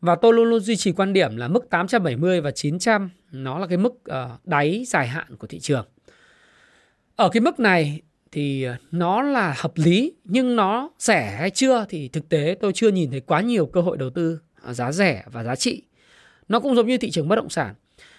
và 0.00 0.14
tôi 0.14 0.34
luôn 0.34 0.50
luôn 0.50 0.60
duy 0.60 0.76
trì 0.76 0.92
quan 0.92 1.12
điểm 1.12 1.36
là 1.36 1.48
mức 1.48 1.70
870 1.70 2.40
và 2.40 2.50
900 2.50 3.10
nó 3.32 3.58
là 3.58 3.66
cái 3.66 3.78
mức 3.78 4.04
ờ, 4.04 4.38
đáy 4.44 4.84
dài 4.86 5.08
hạn 5.08 5.36
của 5.36 5.46
thị 5.46 5.60
trường. 5.60 5.86
Ở 7.16 7.28
cái 7.28 7.40
mức 7.40 7.60
này 7.60 8.02
thì 8.32 8.62
ờ, 8.62 8.76
nó 8.90 9.22
là 9.22 9.54
hợp 9.58 9.72
lý, 9.74 10.12
nhưng 10.24 10.56
nó 10.56 10.90
rẻ 10.98 11.36
hay 11.38 11.50
chưa 11.50 11.84
thì 11.88 12.08
thực 12.08 12.28
tế 12.28 12.56
tôi 12.60 12.72
chưa 12.72 12.88
nhìn 12.88 13.10
thấy 13.10 13.20
quá 13.20 13.40
nhiều 13.40 13.66
cơ 13.66 13.80
hội 13.80 13.96
đầu 13.96 14.10
tư 14.10 14.40
ờ, 14.62 14.72
giá 14.72 14.92
rẻ 14.92 15.24
và 15.32 15.44
giá 15.44 15.56
trị. 15.56 15.82
Nó 16.48 16.60
cũng 16.60 16.74
giống 16.74 16.86
như 16.86 16.98
thị 16.98 17.10
trường 17.10 17.28
bất 17.28 17.36
động 17.36 17.50
sản 17.50 17.74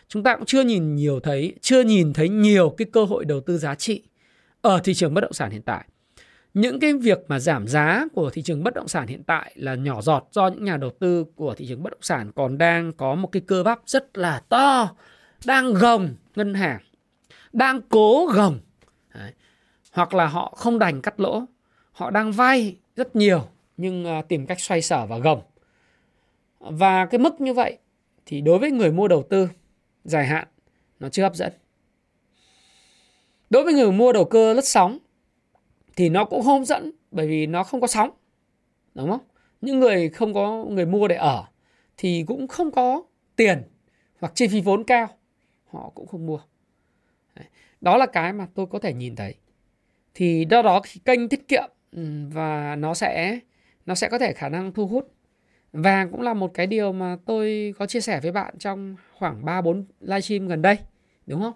chúng 0.07 0.23
ta 0.23 0.35
cũng 0.35 0.45
chưa 0.45 0.63
nhìn 0.63 0.95
nhiều 0.95 1.19
thấy, 1.19 1.53
chưa 1.61 1.83
nhìn 1.83 2.13
thấy 2.13 2.29
nhiều 2.29 2.69
cái 2.69 2.87
cơ 2.91 3.03
hội 3.03 3.25
đầu 3.25 3.41
tư 3.41 3.57
giá 3.57 3.75
trị 3.75 4.03
ở 4.61 4.79
thị 4.83 4.93
trường 4.93 5.13
bất 5.13 5.21
động 5.21 5.33
sản 5.33 5.51
hiện 5.51 5.61
tại 5.61 5.85
những 6.57 6.79
cái 6.79 6.93
việc 6.93 7.19
mà 7.27 7.39
giảm 7.39 7.67
giá 7.67 8.05
của 8.13 8.29
thị 8.29 8.41
trường 8.41 8.63
bất 8.63 8.73
động 8.73 8.87
sản 8.87 9.07
hiện 9.07 9.23
tại 9.23 9.51
là 9.55 9.75
nhỏ 9.75 10.01
giọt 10.01 10.27
do 10.31 10.47
những 10.47 10.63
nhà 10.63 10.77
đầu 10.77 10.89
tư 10.99 11.25
của 11.35 11.55
thị 11.55 11.65
trường 11.69 11.83
bất 11.83 11.89
động 11.89 12.01
sản 12.01 12.31
còn 12.35 12.57
đang 12.57 12.93
có 12.93 13.15
một 13.15 13.27
cái 13.31 13.41
cơ 13.47 13.63
bắp 13.63 13.79
rất 13.85 14.17
là 14.17 14.41
to, 14.49 14.95
đang 15.45 15.73
gồng 15.73 16.15
ngân 16.35 16.53
hàng, 16.53 16.81
đang 17.53 17.81
cố 17.89 18.27
gồng 18.33 18.59
Đấy. 19.13 19.31
hoặc 19.91 20.13
là 20.13 20.25
họ 20.27 20.53
không 20.57 20.79
đành 20.79 21.01
cắt 21.01 21.19
lỗ, 21.19 21.45
họ 21.91 22.09
đang 22.09 22.31
vay 22.31 22.75
rất 22.95 23.15
nhiều 23.15 23.47
nhưng 23.77 24.05
à, 24.05 24.21
tìm 24.21 24.45
cách 24.45 24.59
xoay 24.59 24.81
sở 24.81 25.05
và 25.05 25.17
gồng 25.17 25.41
và 26.59 27.05
cái 27.05 27.19
mức 27.19 27.41
như 27.41 27.53
vậy 27.53 27.77
thì 28.25 28.41
đối 28.41 28.59
với 28.59 28.71
người 28.71 28.91
mua 28.91 29.07
đầu 29.07 29.23
tư, 29.29 29.49
dài 30.03 30.25
hạn, 30.25 30.47
nó 30.99 31.09
chưa 31.09 31.23
hấp 31.23 31.35
dẫn. 31.35 31.53
Đối 33.49 33.63
với 33.63 33.73
người 33.73 33.91
mua 33.91 34.13
đầu 34.13 34.25
cơ 34.25 34.53
lướt 34.53 34.65
sóng 34.65 34.97
thì 35.97 36.09
nó 36.09 36.25
cũng 36.25 36.43
không 36.43 36.59
hấp 36.59 36.67
dẫn, 36.67 36.91
bởi 37.11 37.27
vì 37.27 37.45
nó 37.45 37.63
không 37.63 37.81
có 37.81 37.87
sóng. 37.87 38.09
Đúng 38.93 39.09
không? 39.09 39.21
Những 39.61 39.79
người 39.79 40.09
không 40.09 40.33
có 40.33 40.65
người 40.65 40.85
mua 40.85 41.07
để 41.07 41.15
ở 41.15 41.45
thì 41.97 42.23
cũng 42.27 42.47
không 42.47 42.71
có 42.71 43.03
tiền 43.35 43.63
hoặc 44.19 44.31
chi 44.35 44.47
phí 44.47 44.61
vốn 44.61 44.83
cao, 44.83 45.07
họ 45.65 45.91
cũng 45.95 46.07
không 46.07 46.25
mua. 46.25 46.39
Đó 47.81 47.97
là 47.97 48.05
cái 48.05 48.33
mà 48.33 48.47
tôi 48.53 48.65
có 48.65 48.79
thể 48.79 48.93
nhìn 48.93 49.15
thấy. 49.15 49.35
Thì 50.13 50.47
do 50.49 50.61
đó 50.61 50.81
kênh 51.05 51.29
tiết 51.29 51.47
kiệm 51.47 51.69
và 52.31 52.75
nó 52.75 52.93
sẽ 52.93 53.39
nó 53.85 53.95
sẽ 53.95 54.09
có 54.09 54.19
thể 54.19 54.33
khả 54.33 54.49
năng 54.49 54.73
thu 54.73 54.87
hút 54.87 55.11
Vàng 55.73 56.11
cũng 56.11 56.21
là 56.21 56.33
một 56.33 56.53
cái 56.53 56.67
điều 56.67 56.91
mà 56.91 57.17
tôi 57.25 57.73
có 57.77 57.85
chia 57.85 58.01
sẻ 58.01 58.19
với 58.19 58.31
bạn 58.31 58.57
trong 58.57 58.95
khoảng 59.17 59.45
3-4 59.45 59.83
livestream 59.99 60.47
gần 60.47 60.61
đây. 60.61 60.77
Đúng 61.25 61.41
không? 61.41 61.53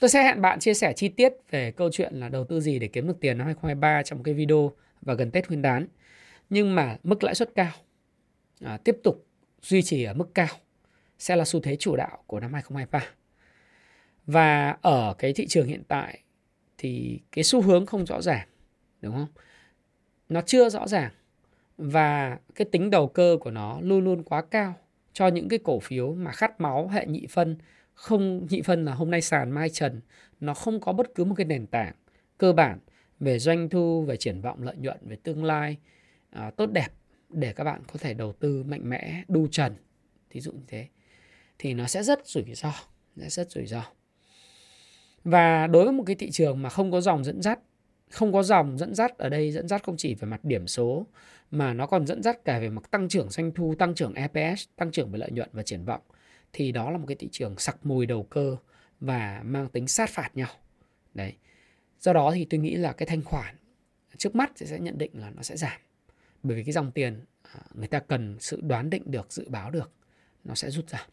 Tôi 0.00 0.10
sẽ 0.10 0.22
hẹn 0.22 0.40
bạn 0.40 0.58
chia 0.58 0.74
sẻ 0.74 0.92
chi 0.92 1.08
tiết 1.08 1.32
về 1.50 1.70
câu 1.70 1.90
chuyện 1.92 2.14
là 2.14 2.28
đầu 2.28 2.44
tư 2.44 2.60
gì 2.60 2.78
để 2.78 2.88
kiếm 2.88 3.06
được 3.06 3.20
tiền 3.20 3.38
năm 3.38 3.46
2023 3.46 4.02
trong 4.02 4.18
một 4.18 4.22
cái 4.24 4.34
video 4.34 4.72
và 5.02 5.14
gần 5.14 5.30
Tết 5.30 5.48
Nguyên 5.48 5.62
đán. 5.62 5.86
Nhưng 6.50 6.74
mà 6.74 6.96
mức 7.02 7.24
lãi 7.24 7.34
suất 7.34 7.54
cao 7.54 7.72
à, 8.60 8.78
tiếp 8.84 8.96
tục 9.02 9.26
duy 9.62 9.82
trì 9.82 10.04
ở 10.04 10.14
mức 10.14 10.34
cao 10.34 10.46
sẽ 11.18 11.36
là 11.36 11.44
xu 11.44 11.60
thế 11.60 11.76
chủ 11.76 11.96
đạo 11.96 12.22
của 12.26 12.40
năm 12.40 12.52
2023. 12.52 13.06
Và 14.26 14.76
ở 14.82 15.14
cái 15.18 15.32
thị 15.32 15.46
trường 15.46 15.66
hiện 15.66 15.82
tại 15.88 16.20
thì 16.78 17.20
cái 17.32 17.44
xu 17.44 17.62
hướng 17.62 17.86
không 17.86 18.06
rõ 18.06 18.22
ràng, 18.22 18.48
đúng 19.00 19.14
không? 19.14 19.28
Nó 20.28 20.40
chưa 20.40 20.68
rõ 20.68 20.88
ràng 20.88 21.10
và 21.78 22.38
cái 22.54 22.66
tính 22.72 22.90
đầu 22.90 23.08
cơ 23.08 23.36
của 23.40 23.50
nó 23.50 23.80
luôn 23.80 24.04
luôn 24.04 24.22
quá 24.22 24.42
cao 24.42 24.74
cho 25.12 25.28
những 25.28 25.48
cái 25.48 25.58
cổ 25.58 25.80
phiếu 25.80 26.14
mà 26.14 26.32
khát 26.32 26.60
máu 26.60 26.88
hệ 26.88 27.06
nhị 27.06 27.26
phân 27.26 27.56
không 28.00 28.46
nhị 28.50 28.62
phân 28.62 28.84
là 28.84 28.94
hôm 28.94 29.10
nay 29.10 29.22
sàn 29.22 29.50
mai 29.50 29.70
trần 29.70 30.00
nó 30.40 30.54
không 30.54 30.80
có 30.80 30.92
bất 30.92 31.14
cứ 31.14 31.24
một 31.24 31.34
cái 31.34 31.46
nền 31.46 31.66
tảng 31.66 31.94
cơ 32.38 32.52
bản 32.52 32.78
về 33.20 33.38
doanh 33.38 33.68
thu 33.68 34.04
về 34.04 34.16
triển 34.16 34.40
vọng 34.40 34.62
lợi 34.62 34.76
nhuận 34.76 34.98
về 35.02 35.16
tương 35.16 35.44
lai 35.44 35.76
à, 36.30 36.50
tốt 36.50 36.66
đẹp 36.72 36.88
để 37.28 37.52
các 37.52 37.64
bạn 37.64 37.82
có 37.92 37.98
thể 37.98 38.14
đầu 38.14 38.32
tư 38.32 38.62
mạnh 38.62 38.90
mẽ 38.90 39.22
đu 39.28 39.46
trần. 39.46 39.74
Thí 40.30 40.40
dụ 40.40 40.52
như 40.52 40.64
thế. 40.68 40.86
Thì 41.58 41.74
nó 41.74 41.86
sẽ 41.86 42.02
rất 42.02 42.26
rủi 42.26 42.44
ro 42.54 42.72
sẽ 43.16 43.28
rất 43.28 43.50
rủi 43.50 43.66
ro. 43.66 43.84
Và 45.24 45.66
đối 45.66 45.84
với 45.84 45.92
một 45.92 46.04
cái 46.06 46.16
thị 46.16 46.30
trường 46.30 46.62
mà 46.62 46.68
không 46.68 46.92
có 46.92 47.00
dòng 47.00 47.24
dẫn 47.24 47.42
dắt 47.42 47.58
không 48.10 48.32
có 48.32 48.42
dòng 48.42 48.78
dẫn 48.78 48.94
dắt 48.94 49.18
ở 49.18 49.28
đây 49.28 49.52
dẫn 49.52 49.68
dắt 49.68 49.82
không 49.82 49.96
chỉ 49.96 50.14
về 50.14 50.28
mặt 50.28 50.44
điểm 50.44 50.66
số 50.66 51.06
mà 51.50 51.74
nó 51.74 51.86
còn 51.86 52.06
dẫn 52.06 52.22
dắt 52.22 52.44
cả 52.44 52.58
về 52.58 52.68
mặt 52.68 52.90
tăng 52.90 53.08
trưởng 53.08 53.30
doanh 53.30 53.52
thu, 53.54 53.74
tăng 53.78 53.94
trưởng 53.94 54.14
EPS, 54.14 54.64
tăng 54.76 54.90
trưởng 54.90 55.10
về 55.12 55.18
lợi 55.18 55.30
nhuận 55.30 55.48
và 55.52 55.62
triển 55.62 55.84
vọng 55.84 56.00
thì 56.52 56.72
đó 56.72 56.90
là 56.90 56.98
một 56.98 57.04
cái 57.08 57.16
thị 57.16 57.28
trường 57.32 57.58
sặc 57.58 57.76
mùi 57.86 58.06
đầu 58.06 58.22
cơ 58.22 58.56
và 59.00 59.42
mang 59.44 59.68
tính 59.68 59.88
sát 59.88 60.10
phạt 60.10 60.30
nhau. 60.34 60.48
Đấy. 61.14 61.34
Do 62.00 62.12
đó 62.12 62.32
thì 62.34 62.44
tôi 62.44 62.60
nghĩ 62.60 62.74
là 62.74 62.92
cái 62.92 63.06
thanh 63.06 63.24
khoản 63.24 63.54
trước 64.16 64.34
mắt 64.34 64.52
sẽ 64.56 64.78
nhận 64.78 64.98
định 64.98 65.10
là 65.14 65.30
nó 65.30 65.42
sẽ 65.42 65.56
giảm. 65.56 65.80
Bởi 66.42 66.56
vì 66.56 66.64
cái 66.64 66.72
dòng 66.72 66.92
tiền 66.92 67.24
à, 67.42 67.60
người 67.74 67.88
ta 67.88 68.00
cần 68.00 68.36
sự 68.40 68.60
đoán 68.62 68.90
định 68.90 69.02
được, 69.06 69.32
dự 69.32 69.48
báo 69.48 69.70
được 69.70 69.90
nó 70.44 70.54
sẽ 70.54 70.70
rút 70.70 70.88
ra. 70.88 71.06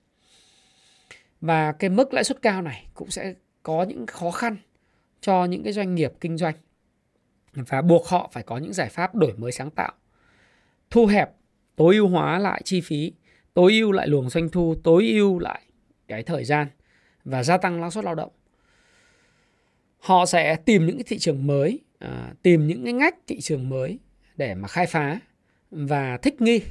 Và 1.41 1.71
cái 1.71 1.89
mức 1.89 2.13
lãi 2.13 2.23
suất 2.23 2.41
cao 2.41 2.61
này 2.61 2.87
cũng 2.93 3.11
sẽ 3.11 3.33
có 3.63 3.83
những 3.83 4.05
khó 4.07 4.31
khăn 4.31 4.57
cho 5.21 5.45
những 5.45 5.63
cái 5.63 5.73
doanh 5.73 5.95
nghiệp 5.95 6.13
kinh 6.21 6.37
doanh 6.37 6.55
và 7.53 7.81
buộc 7.81 8.07
họ 8.07 8.29
phải 8.33 8.43
có 8.43 8.57
những 8.57 8.73
giải 8.73 8.89
pháp 8.89 9.15
đổi 9.15 9.33
mới 9.37 9.51
sáng 9.51 9.71
tạo 9.71 9.93
thu 10.89 11.05
hẹp 11.05 11.31
tối 11.75 11.95
ưu 11.95 12.07
hóa 12.07 12.39
lại 12.39 12.61
chi 12.65 12.81
phí 12.81 13.13
tối 13.57 13.73
ưu 13.73 13.91
lại 13.91 14.07
luồng 14.07 14.29
doanh 14.29 14.49
thu 14.49 14.75
tối 14.83 15.11
ưu 15.13 15.39
lại 15.39 15.61
cái 16.07 16.23
thời 16.23 16.43
gian 16.43 16.67
và 17.25 17.43
gia 17.43 17.57
tăng 17.57 17.81
năng 17.81 17.91
suất 17.91 18.05
lao 18.05 18.15
động 18.15 18.31
họ 19.99 20.25
sẽ 20.25 20.55
tìm 20.55 20.85
những 20.85 20.97
cái 20.97 21.03
thị 21.07 21.17
trường 21.19 21.47
mới 21.47 21.79
à, 21.99 22.33
tìm 22.43 22.67
những 22.67 22.83
cái 22.83 22.93
ngách 22.93 23.15
thị 23.27 23.41
trường 23.41 23.69
mới 23.69 23.99
để 24.35 24.55
mà 24.55 24.67
khai 24.67 24.85
phá 24.85 25.19
và 25.71 26.17
thích 26.17 26.41
nghi 26.41 26.61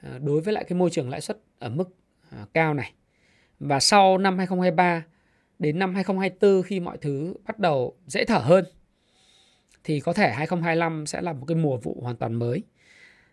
à, 0.00 0.18
đối 0.22 0.40
với 0.40 0.54
lại 0.54 0.64
cái 0.64 0.78
môi 0.78 0.90
trường 0.90 1.10
lãi 1.10 1.20
suất 1.20 1.38
ở 1.58 1.68
mức 1.68 1.88
à, 2.30 2.46
cao 2.54 2.74
này 2.74 2.92
và 3.60 3.80
sau 3.80 4.18
năm 4.18 4.38
2023 4.38 5.04
đến 5.58 5.78
năm 5.78 5.94
2024 5.94 6.62
khi 6.62 6.80
mọi 6.80 6.98
thứ 7.00 7.34
bắt 7.46 7.58
đầu 7.58 7.96
dễ 8.06 8.24
thở 8.24 8.38
hơn 8.38 8.64
thì 9.84 10.00
có 10.00 10.12
thể 10.12 10.32
2025 10.32 11.06
sẽ 11.06 11.20
là 11.20 11.32
một 11.32 11.44
cái 11.48 11.56
mùa 11.56 11.76
vụ 11.76 12.00
hoàn 12.02 12.16
toàn 12.16 12.34
mới. 12.34 12.62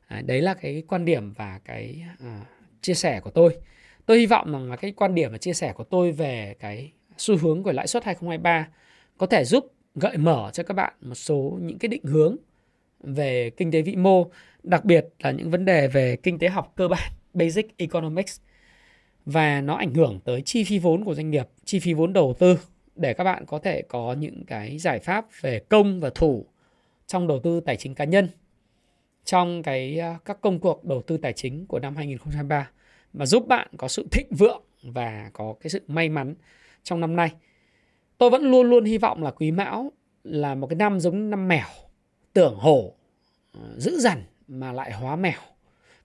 À, 0.07 0.21
đấy 0.25 0.41
là 0.41 0.53
cái 0.53 0.83
quan 0.87 1.05
điểm 1.05 1.33
và 1.33 1.59
cái 1.65 2.05
à, 2.19 2.45
chia 2.85 2.93
sẻ 2.93 3.19
của 3.19 3.29
tôi. 3.29 3.57
Tôi 4.05 4.19
hy 4.19 4.25
vọng 4.25 4.51
rằng 4.51 4.69
là 4.69 4.75
cái 4.75 4.91
quan 4.91 5.15
điểm 5.15 5.31
và 5.31 5.37
chia 5.37 5.53
sẻ 5.53 5.73
của 5.73 5.83
tôi 5.83 6.11
về 6.11 6.55
cái 6.59 6.91
xu 7.17 7.37
hướng 7.37 7.63
của 7.63 7.71
lãi 7.71 7.87
suất 7.87 8.03
2023 8.03 8.67
có 9.17 9.25
thể 9.25 9.43
giúp 9.43 9.73
gợi 9.95 10.17
mở 10.17 10.49
cho 10.53 10.63
các 10.63 10.73
bạn 10.73 10.93
một 11.01 11.15
số 11.15 11.59
những 11.61 11.79
cái 11.79 11.89
định 11.89 12.03
hướng 12.03 12.35
về 12.99 13.49
kinh 13.49 13.71
tế 13.71 13.81
vĩ 13.81 13.95
mô, 13.95 14.29
đặc 14.63 14.85
biệt 14.85 15.05
là 15.19 15.31
những 15.31 15.51
vấn 15.51 15.65
đề 15.65 15.87
về 15.87 16.15
kinh 16.23 16.39
tế 16.39 16.47
học 16.49 16.73
cơ 16.75 16.87
bản, 16.87 17.11
basic 17.33 17.77
economics 17.77 18.39
và 19.25 19.61
nó 19.61 19.75
ảnh 19.75 19.93
hưởng 19.93 20.19
tới 20.23 20.41
chi 20.41 20.63
phí 20.63 20.79
vốn 20.79 21.03
của 21.03 21.15
doanh 21.15 21.29
nghiệp, 21.29 21.47
chi 21.65 21.79
phí 21.79 21.93
vốn 21.93 22.13
đầu 22.13 22.35
tư 22.39 22.59
để 22.95 23.13
các 23.13 23.23
bạn 23.23 23.45
có 23.45 23.59
thể 23.59 23.81
có 23.81 24.15
những 24.19 24.45
cái 24.47 24.77
giải 24.77 24.99
pháp 24.99 25.25
về 25.41 25.59
công 25.59 25.99
và 25.99 26.09
thủ 26.15 26.45
trong 27.07 27.27
đầu 27.27 27.39
tư 27.39 27.59
tài 27.59 27.77
chính 27.77 27.95
cá 27.95 28.03
nhân 28.03 28.29
trong 29.25 29.63
cái 29.63 29.99
à, 29.99 30.17
các 30.25 30.41
công 30.41 30.59
cuộc 30.59 30.85
đầu 30.85 31.01
tư 31.01 31.17
tài 31.17 31.33
chính 31.33 31.65
của 31.67 31.79
năm 31.79 31.95
2023 31.95 32.69
và 33.13 33.25
giúp 33.25 33.47
bạn 33.47 33.67
có 33.77 33.87
sự 33.87 34.07
thịnh 34.11 34.27
vượng 34.31 34.63
và 34.83 35.29
có 35.33 35.55
cái 35.61 35.69
sự 35.69 35.79
may 35.87 36.09
mắn 36.09 36.35
trong 36.83 37.01
năm 37.01 37.15
nay. 37.15 37.31
Tôi 38.17 38.29
vẫn 38.29 38.43
luôn 38.43 38.69
luôn 38.69 38.85
hy 38.85 38.97
vọng 38.97 39.23
là 39.23 39.31
Quý 39.31 39.51
Mão 39.51 39.91
là 40.23 40.55
một 40.55 40.67
cái 40.67 40.75
năm 40.75 40.99
giống 40.99 41.29
năm 41.29 41.47
mèo, 41.47 41.67
tưởng 42.33 42.55
hổ, 42.55 42.93
ờ, 43.53 43.75
dữ 43.77 43.99
dằn 43.99 44.23
mà 44.47 44.71
lại 44.71 44.91
hóa 44.91 45.15
mèo. 45.15 45.39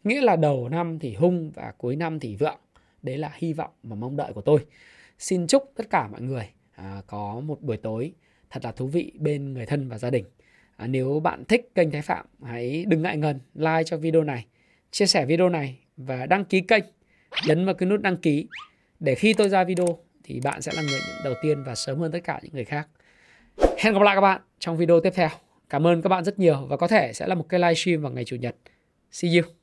Nghĩa 0.04 0.20
là 0.20 0.36
đầu 0.36 0.68
năm 0.68 0.98
thì 0.98 1.14
hung 1.14 1.50
và 1.50 1.72
cuối 1.78 1.96
năm 1.96 2.20
thì 2.20 2.36
vượng. 2.36 2.58
Đấy 3.02 3.18
là 3.18 3.32
hy 3.34 3.52
vọng 3.52 3.70
và 3.82 3.96
mong 3.96 4.16
đợi 4.16 4.32
của 4.32 4.40
tôi. 4.40 4.66
Xin 5.18 5.46
chúc 5.46 5.72
tất 5.76 5.90
cả 5.90 6.08
mọi 6.08 6.20
người 6.20 6.48
à, 6.72 7.02
có 7.06 7.40
một 7.40 7.62
buổi 7.62 7.76
tối 7.76 8.12
thật 8.50 8.64
là 8.64 8.72
thú 8.72 8.86
vị 8.86 9.12
bên 9.18 9.52
người 9.52 9.66
thân 9.66 9.88
và 9.88 9.98
gia 9.98 10.10
đình. 10.10 10.24
À, 10.80 10.86
nếu 10.86 11.20
bạn 11.20 11.44
thích 11.44 11.70
kênh 11.74 11.90
Thái 11.90 12.02
Phạm, 12.02 12.26
hãy 12.42 12.84
đừng 12.88 13.02
ngại 13.02 13.16
ngần 13.16 13.40
like 13.54 13.84
cho 13.84 13.96
video 13.96 14.24
này, 14.24 14.46
chia 14.90 15.06
sẻ 15.06 15.24
video 15.26 15.48
này 15.48 15.78
và 15.96 16.26
đăng 16.26 16.44
ký 16.44 16.60
kênh. 16.60 16.84
Nhấn 17.46 17.66
vào 17.66 17.74
cái 17.74 17.88
nút 17.88 18.00
đăng 18.00 18.16
ký 18.16 18.46
để 19.00 19.14
khi 19.14 19.34
tôi 19.34 19.48
ra 19.48 19.64
video 19.64 19.98
thì 20.24 20.40
bạn 20.44 20.62
sẽ 20.62 20.72
là 20.76 20.82
người 20.82 21.00
đầu 21.24 21.34
tiên 21.42 21.62
và 21.66 21.74
sớm 21.74 21.98
hơn 21.98 22.12
tất 22.12 22.18
cả 22.24 22.40
những 22.42 22.52
người 22.54 22.64
khác. 22.64 22.88
Hẹn 23.78 23.94
gặp 23.94 24.02
lại 24.02 24.16
các 24.16 24.20
bạn 24.20 24.40
trong 24.58 24.76
video 24.76 25.00
tiếp 25.00 25.12
theo. 25.14 25.28
Cảm 25.70 25.86
ơn 25.86 26.02
các 26.02 26.08
bạn 26.08 26.24
rất 26.24 26.38
nhiều 26.38 26.66
và 26.68 26.76
có 26.76 26.88
thể 26.88 27.12
sẽ 27.12 27.26
là 27.26 27.34
một 27.34 27.46
cái 27.48 27.60
livestream 27.60 28.02
vào 28.02 28.12
ngày 28.12 28.24
Chủ 28.24 28.36
nhật. 28.36 28.56
See 29.10 29.30
you. 29.36 29.59